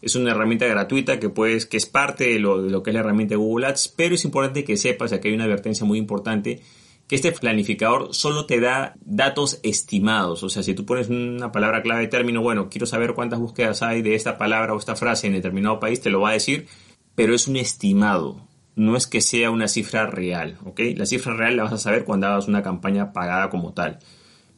Es 0.02 0.16
una 0.16 0.32
herramienta 0.32 0.66
gratuita 0.66 1.20
que, 1.20 1.28
puedes, 1.28 1.64
que 1.64 1.76
es 1.76 1.86
parte 1.86 2.24
de 2.24 2.40
lo, 2.40 2.60
de 2.60 2.70
lo 2.70 2.82
que 2.82 2.90
es 2.90 2.94
la 2.94 3.00
herramienta 3.00 3.34
de 3.34 3.36
Google 3.36 3.68
Ads, 3.68 3.94
pero 3.96 4.16
es 4.16 4.24
importante 4.24 4.64
que 4.64 4.76
sepas, 4.76 5.12
ya 5.12 5.20
que 5.20 5.28
hay 5.28 5.34
una 5.34 5.44
advertencia 5.44 5.86
muy 5.86 5.98
importante, 5.98 6.60
que 7.08 7.14
este 7.14 7.32
planificador 7.32 8.14
solo 8.14 8.46
te 8.46 8.60
da 8.60 8.94
datos 9.00 9.60
estimados. 9.62 10.42
O 10.42 10.48
sea, 10.48 10.62
si 10.62 10.74
tú 10.74 10.84
pones 10.84 11.08
una 11.08 11.52
palabra 11.52 11.82
clave 11.82 12.02
de 12.02 12.08
término, 12.08 12.42
bueno, 12.42 12.68
quiero 12.68 12.86
saber 12.86 13.14
cuántas 13.14 13.38
búsquedas 13.38 13.82
hay 13.82 14.02
de 14.02 14.14
esta 14.14 14.38
palabra 14.38 14.74
o 14.74 14.78
esta 14.78 14.96
frase 14.96 15.26
en 15.26 15.34
determinado 15.34 15.78
país, 15.78 16.00
te 16.00 16.10
lo 16.10 16.20
va 16.20 16.30
a 16.30 16.34
decir, 16.34 16.66
pero 17.14 17.34
es 17.34 17.46
un 17.46 17.56
estimado. 17.56 18.46
No 18.74 18.96
es 18.96 19.06
que 19.06 19.20
sea 19.20 19.50
una 19.50 19.68
cifra 19.68 20.06
real, 20.06 20.58
¿ok? 20.64 20.80
La 20.96 21.06
cifra 21.06 21.34
real 21.34 21.56
la 21.56 21.62
vas 21.62 21.72
a 21.72 21.78
saber 21.78 22.04
cuando 22.04 22.26
hagas 22.26 22.48
una 22.48 22.62
campaña 22.62 23.12
pagada 23.12 23.48
como 23.48 23.72
tal. 23.72 24.00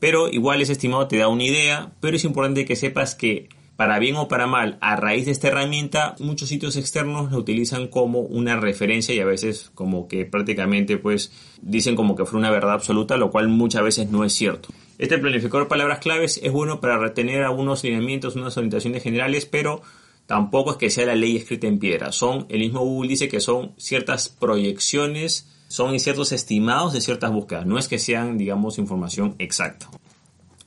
Pero 0.01 0.29
igual 0.29 0.61
ese 0.61 0.73
estimado 0.73 1.07
te 1.07 1.19
da 1.19 1.29
una 1.29 1.45
idea, 1.45 1.93
pero 2.01 2.17
es 2.17 2.25
importante 2.25 2.65
que 2.65 2.77
sepas 2.77 3.15
que 3.15 3.49
para 3.79 4.01
bien 4.01 4.17
o 4.17 4.27
para 4.27 4.49
mal, 4.49 4.77
a 4.81 4.97
raíz 4.97 5.27
de 5.27 5.31
esta 5.31 5.47
herramienta, 5.47 6.17
muchos 6.19 6.49
sitios 6.49 6.77
externos 6.77 7.31
la 7.31 7.39
utilizan 7.39 7.87
como 7.87 8.19
una 8.19 8.57
referencia 8.57 9.15
y 9.15 9.21
a 9.21 9.25
veces 9.25 9.71
como 9.73 10.09
que 10.09 10.25
prácticamente 10.27 10.99
pues 10.99 11.31
dicen 11.63 11.95
como 11.95 12.17
que 12.17 12.25
fue 12.25 12.41
una 12.41 12.51
verdad 12.51 12.73
absoluta, 12.73 13.17
lo 13.17 13.31
cual 13.31 13.47
muchas 13.47 13.85
veces 13.85 14.11
no 14.11 14.25
es 14.25 14.33
cierto. 14.33 14.71
Este 14.99 15.17
planificador 15.19 15.67
de 15.67 15.69
palabras 15.69 16.01
claves 16.01 16.41
es 16.43 16.51
bueno 16.51 16.81
para 16.81 16.99
retener 16.99 17.45
algunos 17.45 17.85
lineamientos, 17.85 18.35
unas 18.35 18.57
orientaciones 18.57 19.01
generales, 19.01 19.47
pero 19.47 19.81
tampoco 20.27 20.73
es 20.73 20.77
que 20.77 20.91
sea 20.91 21.07
la 21.07 21.15
ley 21.15 21.37
escrita 21.37 21.69
en 21.69 21.79
piedra. 21.79 22.11
Son, 22.11 22.47
el 22.49 22.59
mismo 22.59 22.81
Google 22.81 23.11
dice 23.11 23.29
que 23.29 23.39
son 23.39 23.75
ciertas 23.77 24.29
proyecciones, 24.29 25.47
son 25.69 25.97
ciertos 26.01 26.33
estimados 26.33 26.95
de 26.95 27.01
ciertas 27.01 27.31
búsquedas. 27.31 27.65
No 27.65 27.79
es 27.79 27.87
que 27.87 28.01
sean, 28.01 28.39
digamos, 28.39 28.77
información 28.79 29.37
exacta. 29.39 29.89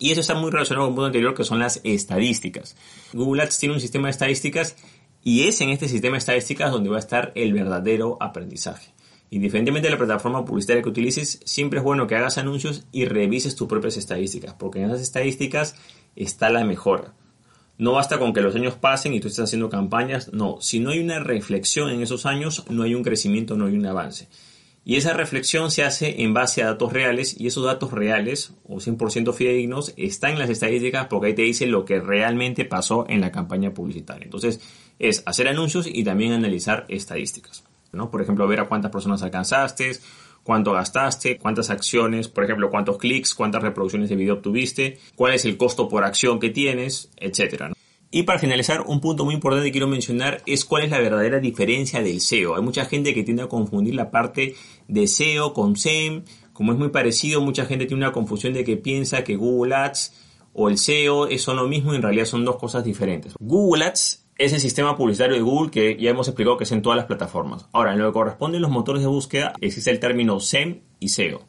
Y 0.01 0.09
eso 0.09 0.21
está 0.21 0.33
muy 0.33 0.49
relacionado 0.49 0.87
con 0.87 0.93
el 0.93 0.95
punto 0.95 1.05
anterior, 1.05 1.35
que 1.35 1.43
son 1.43 1.59
las 1.59 1.79
estadísticas. 1.83 2.75
Google 3.13 3.43
Ads 3.43 3.59
tiene 3.59 3.75
un 3.75 3.79
sistema 3.79 4.07
de 4.07 4.11
estadísticas 4.13 4.75
y 5.23 5.43
es 5.43 5.61
en 5.61 5.69
este 5.69 5.87
sistema 5.87 6.13
de 6.13 6.17
estadísticas 6.17 6.71
donde 6.71 6.89
va 6.89 6.95
a 6.95 6.99
estar 6.99 7.31
el 7.35 7.53
verdadero 7.53 8.17
aprendizaje. 8.19 8.95
Independientemente 9.29 9.89
de 9.89 9.91
la 9.91 9.99
plataforma 9.99 10.43
publicitaria 10.43 10.81
que 10.81 10.89
utilices, 10.89 11.39
siempre 11.45 11.77
es 11.77 11.85
bueno 11.85 12.07
que 12.07 12.15
hagas 12.15 12.39
anuncios 12.39 12.87
y 12.91 13.05
revises 13.05 13.55
tus 13.55 13.67
propias 13.67 13.95
estadísticas, 13.95 14.55
porque 14.55 14.79
en 14.79 14.85
esas 14.85 15.01
estadísticas 15.01 15.75
está 16.15 16.49
la 16.49 16.65
mejora. 16.65 17.13
No 17.77 17.91
basta 17.91 18.17
con 18.17 18.33
que 18.33 18.41
los 18.41 18.55
años 18.55 18.73
pasen 18.73 19.13
y 19.13 19.19
tú 19.19 19.27
estés 19.27 19.43
haciendo 19.43 19.69
campañas, 19.69 20.33
no, 20.33 20.57
si 20.61 20.79
no 20.79 20.89
hay 20.89 20.99
una 20.99 21.19
reflexión 21.19 21.91
en 21.91 22.01
esos 22.01 22.25
años, 22.25 22.65
no 22.69 22.81
hay 22.81 22.95
un 22.95 23.03
crecimiento, 23.03 23.55
no 23.55 23.67
hay 23.67 23.75
un 23.75 23.85
avance. 23.85 24.29
Y 24.83 24.95
esa 24.95 25.13
reflexión 25.13 25.69
se 25.69 25.83
hace 25.83 26.23
en 26.23 26.33
base 26.33 26.63
a 26.63 26.67
datos 26.67 26.91
reales 26.91 27.39
y 27.39 27.45
esos 27.45 27.65
datos 27.65 27.91
reales 27.91 28.53
o 28.67 28.77
100% 28.77 29.31
fidedignos 29.33 29.93
están 29.95 30.31
en 30.31 30.39
las 30.39 30.49
estadísticas 30.49 31.05
porque 31.05 31.27
ahí 31.27 31.33
te 31.35 31.43
dice 31.43 31.67
lo 31.67 31.85
que 31.85 31.99
realmente 31.99 32.65
pasó 32.65 33.05
en 33.07 33.21
la 33.21 33.31
campaña 33.31 33.73
publicitaria. 33.73 34.25
Entonces 34.25 34.59
es 34.97 35.21
hacer 35.27 35.47
anuncios 35.47 35.85
y 35.87 36.03
también 36.03 36.33
analizar 36.33 36.85
estadísticas. 36.87 37.63
Por 37.91 38.21
ejemplo, 38.21 38.47
ver 38.47 38.61
a 38.61 38.67
cuántas 38.67 38.91
personas 38.91 39.21
alcanzaste, 39.21 39.99
cuánto 40.43 40.71
gastaste, 40.71 41.37
cuántas 41.37 41.69
acciones, 41.69 42.27
por 42.27 42.43
ejemplo, 42.43 42.69
cuántos 42.69 42.97
clics, 42.97 43.35
cuántas 43.35 43.61
reproducciones 43.61 44.09
de 44.09 44.15
video 44.15 44.35
obtuviste, 44.35 44.97
cuál 45.15 45.33
es 45.33 45.45
el 45.45 45.57
costo 45.57 45.87
por 45.87 46.03
acción 46.03 46.39
que 46.39 46.49
tienes, 46.49 47.11
etcétera. 47.17 47.71
Y 48.13 48.23
para 48.23 48.39
finalizar, 48.39 48.81
un 48.81 48.99
punto 48.99 49.23
muy 49.23 49.33
importante 49.33 49.65
que 49.65 49.71
quiero 49.71 49.87
mencionar 49.87 50.43
es 50.45 50.65
cuál 50.65 50.83
es 50.83 50.91
la 50.91 50.99
verdadera 50.99 51.39
diferencia 51.39 52.03
del 52.03 52.19
SEO. 52.19 52.57
Hay 52.57 52.61
mucha 52.61 52.83
gente 52.83 53.13
que 53.13 53.23
tiende 53.23 53.43
a 53.43 53.47
confundir 53.47 53.95
la 53.95 54.11
parte 54.11 54.55
de 54.89 55.07
SEO 55.07 55.53
con 55.53 55.77
SEM. 55.77 56.25
Como 56.51 56.73
es 56.73 56.77
muy 56.77 56.89
parecido, 56.89 57.39
mucha 57.39 57.65
gente 57.65 57.85
tiene 57.85 58.03
una 58.03 58.11
confusión 58.11 58.53
de 58.53 58.65
que 58.65 58.75
piensa 58.75 59.23
que 59.23 59.37
Google 59.37 59.75
Ads 59.75 60.13
o 60.51 60.67
el 60.67 60.77
SEO 60.77 61.29
son 61.37 61.55
lo 61.55 61.69
mismo 61.69 61.93
y 61.93 61.95
en 61.95 62.01
realidad 62.01 62.25
son 62.25 62.43
dos 62.43 62.57
cosas 62.57 62.83
diferentes. 62.83 63.33
Google 63.39 63.85
Ads 63.85 64.25
es 64.37 64.51
el 64.51 64.59
sistema 64.59 64.97
publicitario 64.97 65.35
de 65.35 65.41
Google 65.41 65.71
que 65.71 65.95
ya 65.97 66.09
hemos 66.09 66.27
explicado 66.27 66.57
que 66.57 66.65
es 66.65 66.71
en 66.73 66.81
todas 66.81 66.97
las 66.97 67.05
plataformas. 67.05 67.67
Ahora, 67.71 67.93
en 67.93 67.99
lo 67.99 68.07
que 68.07 68.13
corresponde 68.13 68.57
a 68.57 68.61
los 68.61 68.71
motores 68.71 69.03
de 69.03 69.07
búsqueda, 69.07 69.53
existe 69.61 69.89
el 69.89 70.01
término 70.01 70.41
SEM 70.41 70.81
y 70.99 71.07
SEO. 71.07 71.47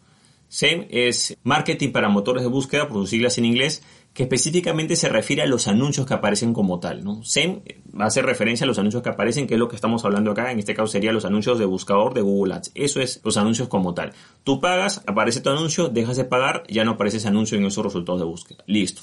SEM 0.52 0.86
es 0.90 1.38
Marketing 1.44 1.92
para 1.92 2.10
Motores 2.10 2.42
de 2.42 2.50
Búsqueda, 2.50 2.86
por 2.86 2.98
sus 2.98 3.08
siglas 3.08 3.38
en 3.38 3.46
inglés, 3.46 3.82
que 4.14 4.24
específicamente 4.24 4.96
se 4.96 5.08
refiere 5.08 5.42
a 5.42 5.46
los 5.46 5.68
anuncios 5.68 6.06
que 6.06 6.14
aparecen 6.14 6.52
como 6.52 6.80
tal. 6.80 7.02
¿no? 7.02 7.22
SEM 7.24 7.60
va 7.98 8.04
a 8.04 8.08
hacer 8.08 8.26
referencia 8.26 8.64
a 8.64 8.66
los 8.66 8.78
anuncios 8.78 9.02
que 9.02 9.08
aparecen, 9.08 9.46
que 9.46 9.54
es 9.54 9.60
lo 9.60 9.68
que 9.68 9.76
estamos 9.76 10.04
hablando 10.04 10.30
acá. 10.30 10.52
En 10.52 10.58
este 10.58 10.74
caso 10.74 10.88
serían 10.88 11.14
los 11.14 11.24
anuncios 11.24 11.58
de 11.58 11.64
buscador 11.64 12.12
de 12.12 12.20
Google 12.20 12.54
Ads. 12.54 12.72
Eso 12.74 13.00
es 13.00 13.20
los 13.24 13.36
anuncios 13.36 13.68
como 13.68 13.94
tal. 13.94 14.12
Tú 14.44 14.60
pagas, 14.60 15.02
aparece 15.06 15.40
tu 15.40 15.50
anuncio, 15.50 15.88
dejas 15.88 16.16
de 16.16 16.24
pagar, 16.24 16.64
ya 16.68 16.84
no 16.84 16.92
aparece 16.92 17.16
ese 17.16 17.28
anuncio 17.28 17.56
en 17.56 17.64
esos 17.64 17.84
resultados 17.84 18.20
de 18.20 18.26
búsqueda. 18.26 18.64
Listo. 18.66 19.02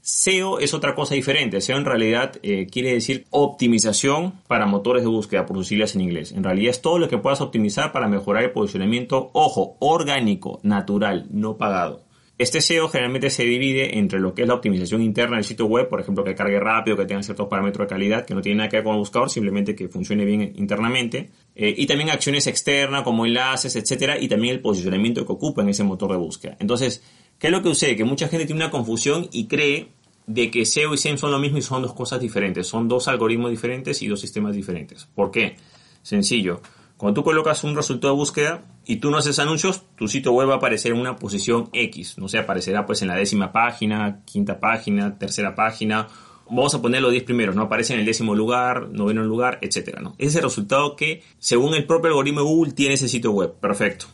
SEO 0.00 0.58
es 0.58 0.74
otra 0.74 0.94
cosa 0.94 1.14
diferente. 1.14 1.62
SEO 1.62 1.78
en 1.78 1.86
realidad 1.86 2.38
eh, 2.42 2.66
quiere 2.66 2.92
decir 2.92 3.24
optimización 3.30 4.34
para 4.48 4.66
motores 4.66 5.02
de 5.02 5.08
búsqueda, 5.08 5.46
por 5.46 5.56
sus 5.56 5.68
siglas 5.68 5.94
en 5.94 6.02
inglés. 6.02 6.32
En 6.32 6.44
realidad 6.44 6.72
es 6.72 6.82
todo 6.82 6.98
lo 6.98 7.08
que 7.08 7.16
puedas 7.16 7.40
optimizar 7.40 7.90
para 7.90 8.06
mejorar 8.06 8.44
el 8.44 8.50
posicionamiento, 8.50 9.30
ojo, 9.32 9.76
orgánico, 9.78 10.60
natural, 10.62 11.26
no 11.30 11.56
pagado. 11.56 12.03
Este 12.36 12.60
SEO 12.60 12.88
generalmente 12.88 13.30
se 13.30 13.44
divide 13.44 13.98
entre 13.98 14.18
lo 14.18 14.34
que 14.34 14.42
es 14.42 14.48
la 14.48 14.54
optimización 14.54 15.02
interna 15.02 15.36
del 15.36 15.44
sitio 15.44 15.66
web, 15.66 15.88
por 15.88 16.00
ejemplo, 16.00 16.24
que 16.24 16.34
cargue 16.34 16.58
rápido, 16.58 16.96
que 16.96 17.06
tenga 17.06 17.22
ciertos 17.22 17.48
parámetros 17.48 17.86
de 17.86 17.94
calidad, 17.94 18.26
que 18.26 18.34
no 18.34 18.42
tiene 18.42 18.58
nada 18.58 18.68
que 18.68 18.78
ver 18.78 18.84
con 18.84 18.94
el 18.94 18.98
buscador, 18.98 19.30
simplemente 19.30 19.76
que 19.76 19.88
funcione 19.88 20.24
bien 20.24 20.52
internamente. 20.56 21.30
Eh, 21.54 21.72
y 21.76 21.86
también 21.86 22.10
acciones 22.10 22.46
externas 22.48 23.02
como 23.02 23.24
enlaces, 23.24 23.76
etcétera, 23.76 24.18
y 24.18 24.26
también 24.26 24.54
el 24.54 24.60
posicionamiento 24.60 25.24
que 25.24 25.32
ocupa 25.32 25.62
en 25.62 25.68
ese 25.68 25.84
motor 25.84 26.10
de 26.10 26.16
búsqueda. 26.16 26.56
Entonces, 26.58 27.02
¿Qué 27.38 27.48
es 27.48 27.52
lo 27.52 27.62
que 27.62 27.68
sucede? 27.68 27.96
Que 27.96 28.04
mucha 28.04 28.28
gente 28.28 28.46
tiene 28.46 28.62
una 28.62 28.70
confusión 28.70 29.28
y 29.32 29.46
cree 29.46 29.88
de 30.26 30.50
que 30.50 30.64
SEO 30.64 30.94
y 30.94 30.98
SEM 30.98 31.18
son 31.18 31.30
lo 31.30 31.38
mismo 31.38 31.58
y 31.58 31.62
son 31.62 31.82
dos 31.82 31.92
cosas 31.92 32.20
diferentes. 32.20 32.66
Son 32.66 32.88
dos 32.88 33.08
algoritmos 33.08 33.50
diferentes 33.50 34.02
y 34.02 34.08
dos 34.08 34.20
sistemas 34.20 34.54
diferentes. 34.54 35.06
¿Por 35.14 35.30
qué? 35.30 35.56
Sencillo. 36.02 36.60
Cuando 36.96 37.20
tú 37.20 37.24
colocas 37.24 37.64
un 37.64 37.74
resultado 37.74 38.14
de 38.14 38.18
búsqueda 38.18 38.62
y 38.86 38.96
tú 38.96 39.10
no 39.10 39.18
haces 39.18 39.38
anuncios, 39.38 39.82
tu 39.96 40.08
sitio 40.08 40.32
web 40.32 40.48
va 40.48 40.54
a 40.54 40.56
aparecer 40.56 40.92
en 40.92 41.00
una 41.00 41.16
posición 41.16 41.68
X. 41.72 42.18
No 42.18 42.28
sé, 42.28 42.38
aparecerá 42.38 42.86
pues 42.86 43.02
en 43.02 43.08
la 43.08 43.16
décima 43.16 43.52
página, 43.52 44.22
quinta 44.24 44.60
página, 44.60 45.18
tercera 45.18 45.54
página. 45.54 46.06
Vamos 46.48 46.74
a 46.74 46.82
poner 46.82 47.02
los 47.02 47.10
10 47.10 47.24
primeros, 47.24 47.56
¿no? 47.56 47.62
Aparece 47.62 47.94
en 47.94 48.00
el 48.00 48.06
décimo 48.06 48.34
lugar, 48.34 48.88
noveno 48.90 49.24
lugar, 49.24 49.58
etcétera, 49.62 50.00
¿no? 50.00 50.14
Es 50.18 50.36
el 50.36 50.42
resultado 50.42 50.94
que, 50.94 51.22
según 51.38 51.74
el 51.74 51.86
propio 51.86 52.08
algoritmo 52.08 52.40
de 52.40 52.46
Google, 52.46 52.72
tiene 52.72 52.94
ese 52.94 53.08
sitio 53.08 53.32
web. 53.32 53.54
Perfecto. 53.54 54.06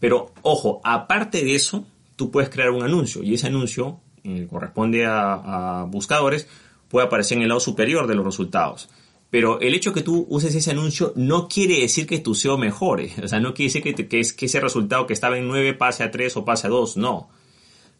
Pero, 0.00 0.32
ojo, 0.42 0.80
aparte 0.82 1.44
de 1.44 1.54
eso, 1.54 1.86
tú 2.16 2.30
puedes 2.30 2.50
crear 2.50 2.70
un 2.70 2.82
anuncio 2.82 3.22
y 3.22 3.34
ese 3.34 3.46
anuncio 3.46 4.00
eh, 4.24 4.46
corresponde 4.50 5.06
a, 5.06 5.86
buscadores, 5.88 6.48
puede 6.88 7.06
aparecer 7.06 7.38
en 7.38 7.42
el 7.42 7.48
lado 7.48 7.60
superior 7.60 8.06
de 8.06 8.14
los 8.14 8.24
resultados. 8.24 8.88
Pero 9.30 9.60
el 9.60 9.74
hecho 9.74 9.92
que 9.92 10.02
tú 10.02 10.26
uses 10.28 10.54
ese 10.54 10.72
anuncio 10.72 11.12
no 11.14 11.48
quiere 11.48 11.80
decir 11.80 12.06
que 12.06 12.18
tu 12.18 12.34
SEO 12.34 12.58
mejore. 12.58 13.12
O 13.22 13.28
sea, 13.28 13.38
no 13.38 13.54
quiere 13.54 13.72
decir 13.72 14.08
que, 14.08 14.46
ese 14.46 14.60
resultado 14.60 15.06
que 15.06 15.12
estaba 15.12 15.38
en 15.38 15.46
9 15.46 15.74
pase 15.74 16.02
a 16.02 16.10
3 16.10 16.36
o 16.36 16.44
pase 16.44 16.66
a 16.66 16.70
2. 16.70 16.96
No. 16.96 17.28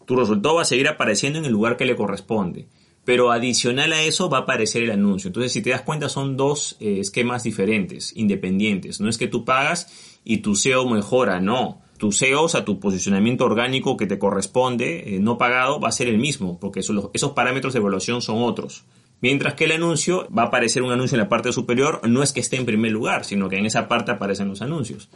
Tu 0.06 0.16
resultado 0.16 0.56
va 0.56 0.62
a 0.62 0.64
seguir 0.64 0.88
apareciendo 0.88 1.38
en 1.38 1.44
el 1.44 1.52
lugar 1.52 1.76
que 1.76 1.84
le 1.84 1.94
corresponde. 1.94 2.66
Pero 3.04 3.30
adicional 3.30 3.92
a 3.92 4.02
eso 4.02 4.28
va 4.28 4.38
a 4.38 4.40
aparecer 4.42 4.82
el 4.82 4.90
anuncio. 4.90 5.28
Entonces, 5.28 5.52
si 5.52 5.62
te 5.62 5.70
das 5.70 5.82
cuenta, 5.82 6.08
son 6.08 6.36
dos 6.36 6.76
eh, 6.80 6.98
esquemas 6.98 7.44
diferentes, 7.44 8.12
independientes. 8.16 9.00
No 9.00 9.08
es 9.08 9.16
que 9.16 9.28
tú 9.28 9.44
pagas 9.44 10.18
y 10.24 10.38
tu 10.38 10.56
SEO 10.56 10.88
mejora, 10.88 11.40
no 11.40 11.80
tu 12.00 12.12
SEO, 12.12 12.44
o 12.44 12.48
sea, 12.48 12.64
tu 12.64 12.80
posicionamiento 12.80 13.44
orgánico 13.44 13.96
que 13.98 14.06
te 14.06 14.18
corresponde, 14.18 15.16
eh, 15.16 15.20
no 15.20 15.36
pagado, 15.36 15.78
va 15.78 15.90
a 15.90 15.92
ser 15.92 16.08
el 16.08 16.16
mismo, 16.16 16.58
porque 16.58 16.80
esos 16.80 17.32
parámetros 17.32 17.74
de 17.74 17.78
evaluación 17.78 18.22
son 18.22 18.42
otros. 18.42 18.84
Mientras 19.20 19.54
que 19.54 19.64
el 19.64 19.72
anuncio 19.72 20.28
va 20.36 20.44
a 20.44 20.46
aparecer 20.46 20.82
un 20.82 20.92
anuncio 20.92 21.16
en 21.16 21.22
la 21.22 21.28
parte 21.28 21.52
superior, 21.52 22.00
no 22.08 22.22
es 22.22 22.32
que 22.32 22.40
esté 22.40 22.56
en 22.56 22.64
primer 22.64 22.90
lugar, 22.90 23.24
sino 23.24 23.48
que 23.48 23.56
en 23.56 23.66
esa 23.66 23.86
parte 23.86 24.12
aparecen 24.12 24.48
los 24.48 24.62
anuncios. 24.62 25.10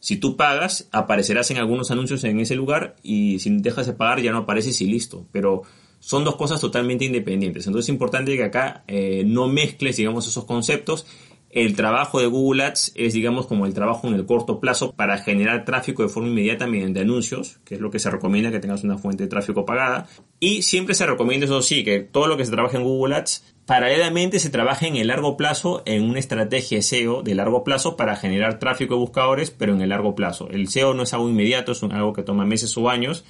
Si 0.00 0.16
tú 0.16 0.36
pagas, 0.36 0.88
aparecerás 0.90 1.50
en 1.50 1.58
algunos 1.58 1.90
anuncios 1.90 2.24
en 2.24 2.40
ese 2.40 2.56
lugar 2.56 2.96
y 3.02 3.38
si 3.38 3.50
dejas 3.58 3.86
de 3.86 3.92
pagar 3.92 4.20
ya 4.20 4.32
no 4.32 4.38
apareces 4.38 4.80
y 4.80 4.86
listo. 4.86 5.26
Pero 5.30 5.62
son 6.00 6.24
dos 6.24 6.34
cosas 6.34 6.60
totalmente 6.60 7.04
independientes. 7.04 7.66
Entonces 7.66 7.86
es 7.86 7.94
importante 7.94 8.36
que 8.36 8.42
acá 8.42 8.82
eh, 8.88 9.22
no 9.24 9.46
mezcles, 9.46 9.96
digamos, 9.96 10.26
esos 10.26 10.44
conceptos 10.44 11.06
el 11.52 11.76
trabajo 11.76 12.18
de 12.18 12.26
Google 12.26 12.64
Ads 12.64 12.92
es, 12.94 13.12
digamos, 13.12 13.46
como 13.46 13.66
el 13.66 13.74
trabajo 13.74 14.08
en 14.08 14.14
el 14.14 14.24
corto 14.24 14.58
plazo 14.58 14.92
para 14.92 15.18
generar 15.18 15.66
tráfico 15.66 16.02
de 16.02 16.08
forma 16.08 16.30
inmediata 16.30 16.66
mediante 16.66 17.00
anuncios, 17.00 17.60
que 17.66 17.74
es 17.74 17.80
lo 17.80 17.90
que 17.90 17.98
se 17.98 18.10
recomienda 18.10 18.50
que 18.50 18.58
tengas 18.58 18.84
una 18.84 18.96
fuente 18.96 19.24
de 19.24 19.28
tráfico 19.28 19.66
pagada. 19.66 20.08
Y 20.40 20.62
siempre 20.62 20.94
se 20.94 21.04
recomienda, 21.04 21.44
eso 21.44 21.60
sí, 21.60 21.84
que 21.84 22.00
todo 22.00 22.26
lo 22.26 22.38
que 22.38 22.46
se 22.46 22.52
trabaja 22.52 22.78
en 22.78 22.84
Google 22.84 23.16
Ads 23.16 23.44
paralelamente 23.66 24.38
se 24.38 24.48
trabaje 24.48 24.88
en 24.88 24.96
el 24.96 25.08
largo 25.08 25.36
plazo 25.36 25.82
en 25.84 26.04
una 26.04 26.18
estrategia 26.18 26.80
SEO 26.80 27.22
de 27.22 27.34
largo 27.34 27.64
plazo 27.64 27.96
para 27.96 28.16
generar 28.16 28.58
tráfico 28.58 28.94
de 28.94 29.00
buscadores, 29.00 29.50
pero 29.50 29.74
en 29.74 29.82
el 29.82 29.90
largo 29.90 30.14
plazo. 30.14 30.48
El 30.48 30.68
SEO 30.68 30.94
no 30.94 31.02
es 31.02 31.12
algo 31.12 31.28
inmediato, 31.28 31.72
es 31.72 31.82
algo 31.82 32.14
que 32.14 32.22
toma 32.22 32.46
meses 32.46 32.74
o 32.78 32.88
años. 32.88 33.24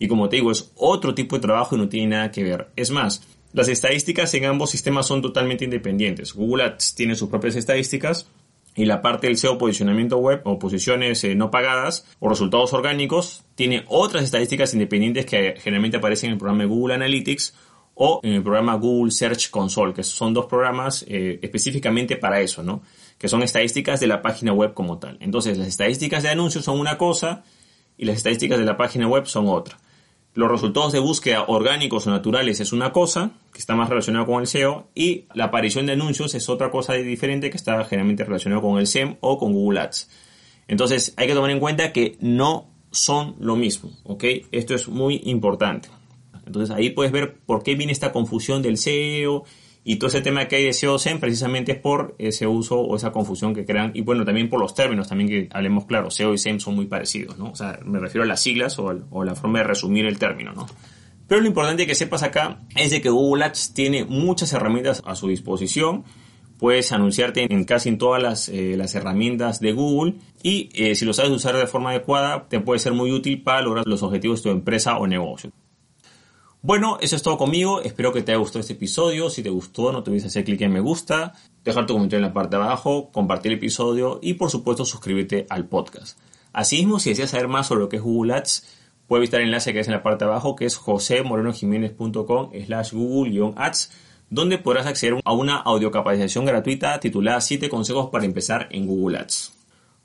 Y 0.00 0.08
como 0.08 0.28
te 0.28 0.36
digo, 0.36 0.50
es 0.50 0.72
otro 0.74 1.14
tipo 1.14 1.36
de 1.36 1.42
trabajo 1.42 1.76
y 1.76 1.78
no 1.78 1.88
tiene 1.88 2.16
nada 2.16 2.32
que 2.32 2.42
ver. 2.42 2.68
Es 2.74 2.90
más, 2.90 3.22
las 3.52 3.68
estadísticas 3.68 4.32
en 4.34 4.44
ambos 4.44 4.70
sistemas 4.70 5.06
son 5.06 5.22
totalmente 5.22 5.64
independientes. 5.64 6.34
Google 6.34 6.64
Ads 6.64 6.94
tiene 6.94 7.14
sus 7.14 7.28
propias 7.28 7.56
estadísticas 7.56 8.26
y 8.74 8.84
la 8.84 9.02
parte 9.02 9.26
del 9.26 9.36
SEO 9.36 9.58
posicionamiento 9.58 10.18
web 10.18 10.42
o 10.44 10.58
posiciones 10.58 11.24
eh, 11.24 11.34
no 11.34 11.50
pagadas 11.50 12.06
o 12.20 12.28
resultados 12.28 12.72
orgánicos 12.72 13.44
tiene 13.54 13.84
otras 13.88 14.24
estadísticas 14.24 14.72
independientes 14.74 15.26
que 15.26 15.54
generalmente 15.58 15.96
aparecen 15.96 16.28
en 16.28 16.32
el 16.34 16.38
programa 16.38 16.64
Google 16.64 16.94
Analytics 16.94 17.54
o 17.94 18.20
en 18.22 18.34
el 18.34 18.42
programa 18.42 18.74
Google 18.76 19.10
Search 19.10 19.50
Console, 19.50 19.92
que 19.92 20.04
son 20.04 20.32
dos 20.32 20.46
programas 20.46 21.04
eh, 21.08 21.40
específicamente 21.42 22.16
para 22.16 22.40
eso, 22.40 22.62
¿no? 22.62 22.82
Que 23.18 23.26
son 23.26 23.42
estadísticas 23.42 23.98
de 23.98 24.06
la 24.06 24.22
página 24.22 24.52
web 24.52 24.72
como 24.74 24.98
tal. 24.98 25.16
Entonces, 25.20 25.58
las 25.58 25.66
estadísticas 25.66 26.22
de 26.22 26.28
anuncios 26.28 26.64
son 26.64 26.78
una 26.78 26.96
cosa 26.96 27.42
y 27.96 28.04
las 28.04 28.18
estadísticas 28.18 28.60
de 28.60 28.64
la 28.64 28.76
página 28.76 29.08
web 29.08 29.26
son 29.26 29.48
otra. 29.48 29.78
Los 30.34 30.50
resultados 30.50 30.92
de 30.92 30.98
búsqueda 31.00 31.44
orgánicos 31.48 32.06
o 32.06 32.10
naturales 32.10 32.60
es 32.60 32.72
una 32.72 32.92
cosa, 32.92 33.32
que 33.52 33.58
está 33.58 33.74
más 33.74 33.88
relacionado 33.88 34.26
con 34.26 34.40
el 34.40 34.46
SEO, 34.46 34.88
y 34.94 35.24
la 35.34 35.44
aparición 35.44 35.86
de 35.86 35.92
anuncios 35.92 36.34
es 36.34 36.48
otra 36.48 36.70
cosa 36.70 36.94
diferente 36.94 37.50
que 37.50 37.56
está 37.56 37.84
generalmente 37.84 38.24
relacionado 38.24 38.62
con 38.62 38.78
el 38.78 38.86
SEM 38.86 39.16
o 39.20 39.38
con 39.38 39.52
Google 39.52 39.80
Ads. 39.80 40.08
Entonces 40.68 41.14
hay 41.16 41.26
que 41.26 41.34
tomar 41.34 41.50
en 41.50 41.60
cuenta 41.60 41.92
que 41.92 42.16
no 42.20 42.70
son 42.90 43.36
lo 43.40 43.56
mismo, 43.56 43.90
¿ok? 44.04 44.24
Esto 44.52 44.74
es 44.74 44.88
muy 44.88 45.22
importante. 45.24 45.88
Entonces 46.46 46.74
ahí 46.74 46.90
puedes 46.90 47.12
ver 47.12 47.38
por 47.44 47.62
qué 47.62 47.74
viene 47.74 47.92
esta 47.92 48.12
confusión 48.12 48.62
del 48.62 48.76
SEO 48.76 49.44
y 49.90 49.96
todo 49.96 50.08
ese 50.08 50.20
tema 50.20 50.46
que 50.48 50.56
hay 50.56 50.64
de 50.64 50.74
SEO 50.74 50.98
SEM 50.98 51.18
precisamente 51.18 51.72
es 51.72 51.78
por 51.78 52.14
ese 52.18 52.46
uso 52.46 52.78
o 52.78 52.94
esa 52.94 53.10
confusión 53.10 53.54
que 53.54 53.64
crean. 53.64 53.90
Y 53.94 54.02
bueno, 54.02 54.22
también 54.22 54.50
por 54.50 54.60
los 54.60 54.74
términos, 54.74 55.08
también 55.08 55.30
que 55.30 55.48
hablemos 55.50 55.86
claro, 55.86 56.10
SEO 56.10 56.34
y 56.34 56.36
SEM 56.36 56.60
son 56.60 56.76
muy 56.76 56.84
parecidos, 56.84 57.38
¿no? 57.38 57.52
O 57.52 57.56
sea, 57.56 57.80
me 57.86 57.98
refiero 57.98 58.22
a 58.22 58.26
las 58.26 58.42
siglas 58.42 58.78
o, 58.78 58.90
a 58.90 59.24
la 59.24 59.34
forma 59.34 59.60
de 59.60 59.64
resumir 59.64 60.04
el 60.04 60.18
término, 60.18 60.52
¿no? 60.52 60.66
Pero 61.26 61.40
lo 61.40 61.46
importante 61.46 61.86
que 61.86 61.94
sepas 61.94 62.22
acá 62.22 62.60
es 62.76 62.90
de 62.90 63.00
que 63.00 63.08
Google 63.08 63.46
Ads 63.46 63.72
tiene 63.72 64.04
muchas 64.04 64.52
herramientas 64.52 65.02
a 65.06 65.14
su 65.14 65.26
disposición. 65.26 66.04
Puedes 66.58 66.92
anunciarte 66.92 67.50
en 67.50 67.64
casi 67.64 67.88
en 67.88 67.96
todas 67.96 68.22
las, 68.22 68.50
eh, 68.50 68.74
las 68.76 68.94
herramientas 68.94 69.58
de 69.58 69.72
Google 69.72 70.16
y 70.42 70.68
eh, 70.74 70.96
si 70.96 71.06
lo 71.06 71.14
sabes 71.14 71.30
usar 71.30 71.56
de 71.56 71.66
forma 71.66 71.92
adecuada 71.92 72.46
te 72.50 72.60
puede 72.60 72.78
ser 72.78 72.92
muy 72.92 73.10
útil 73.10 73.42
para 73.42 73.62
lograr 73.62 73.86
los 73.86 74.02
objetivos 74.02 74.42
de 74.42 74.50
tu 74.50 74.54
empresa 74.54 74.98
o 74.98 75.06
negocio. 75.06 75.50
Bueno, 76.60 76.98
eso 77.00 77.14
es 77.14 77.22
todo 77.22 77.38
conmigo. 77.38 77.80
Espero 77.82 78.12
que 78.12 78.22
te 78.22 78.32
haya 78.32 78.40
gustado 78.40 78.60
este 78.60 78.72
episodio. 78.72 79.30
Si 79.30 79.42
te 79.42 79.50
gustó, 79.50 79.92
no 79.92 80.02
te 80.02 80.10
olvides 80.10 80.26
hacer 80.26 80.44
clic 80.44 80.60
en 80.62 80.72
me 80.72 80.80
gusta, 80.80 81.34
dejar 81.64 81.86
tu 81.86 81.94
comentario 81.94 82.24
en 82.24 82.28
la 82.28 82.34
parte 82.34 82.56
de 82.56 82.62
abajo, 82.62 83.10
compartir 83.12 83.52
el 83.52 83.58
episodio 83.58 84.18
y 84.22 84.34
por 84.34 84.50
supuesto 84.50 84.84
suscribirte 84.84 85.46
al 85.50 85.66
podcast. 85.66 86.18
Asimismo, 86.52 86.98
si 86.98 87.10
deseas 87.10 87.30
saber 87.30 87.46
más 87.46 87.68
sobre 87.68 87.82
lo 87.82 87.88
que 87.88 87.96
es 87.96 88.02
Google 88.02 88.34
Ads, 88.34 88.66
puedes 89.06 89.22
visitar 89.22 89.40
el 89.40 89.46
enlace 89.46 89.72
que 89.72 89.80
es 89.80 89.86
en 89.86 89.94
la 89.94 90.02
parte 90.02 90.24
de 90.24 90.32
abajo, 90.32 90.56
que 90.56 90.66
es 90.66 90.76
josemorenojiménez.com 90.76 92.50
slash 92.66 92.92
google-ads, 92.92 93.92
donde 94.28 94.58
podrás 94.58 94.86
acceder 94.86 95.20
a 95.24 95.32
una 95.32 95.58
audiocapacitación 95.58 96.44
gratuita 96.44 96.98
titulada 96.98 97.40
7 97.40 97.68
consejos 97.68 98.10
para 98.10 98.24
empezar 98.24 98.68
en 98.72 98.86
Google 98.86 99.18
Ads. 99.18 99.52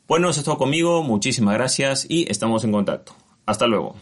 Bueno, 0.07 0.29
eso 0.29 0.41
es 0.41 0.45
todo 0.45 0.57
conmigo. 0.57 1.01
Muchísimas 1.01 1.55
gracias 1.55 2.05
y 2.07 2.29
estamos 2.29 2.63
en 2.63 2.71
contacto. 2.71 3.13
Hasta 3.45 3.67
luego. 3.67 3.95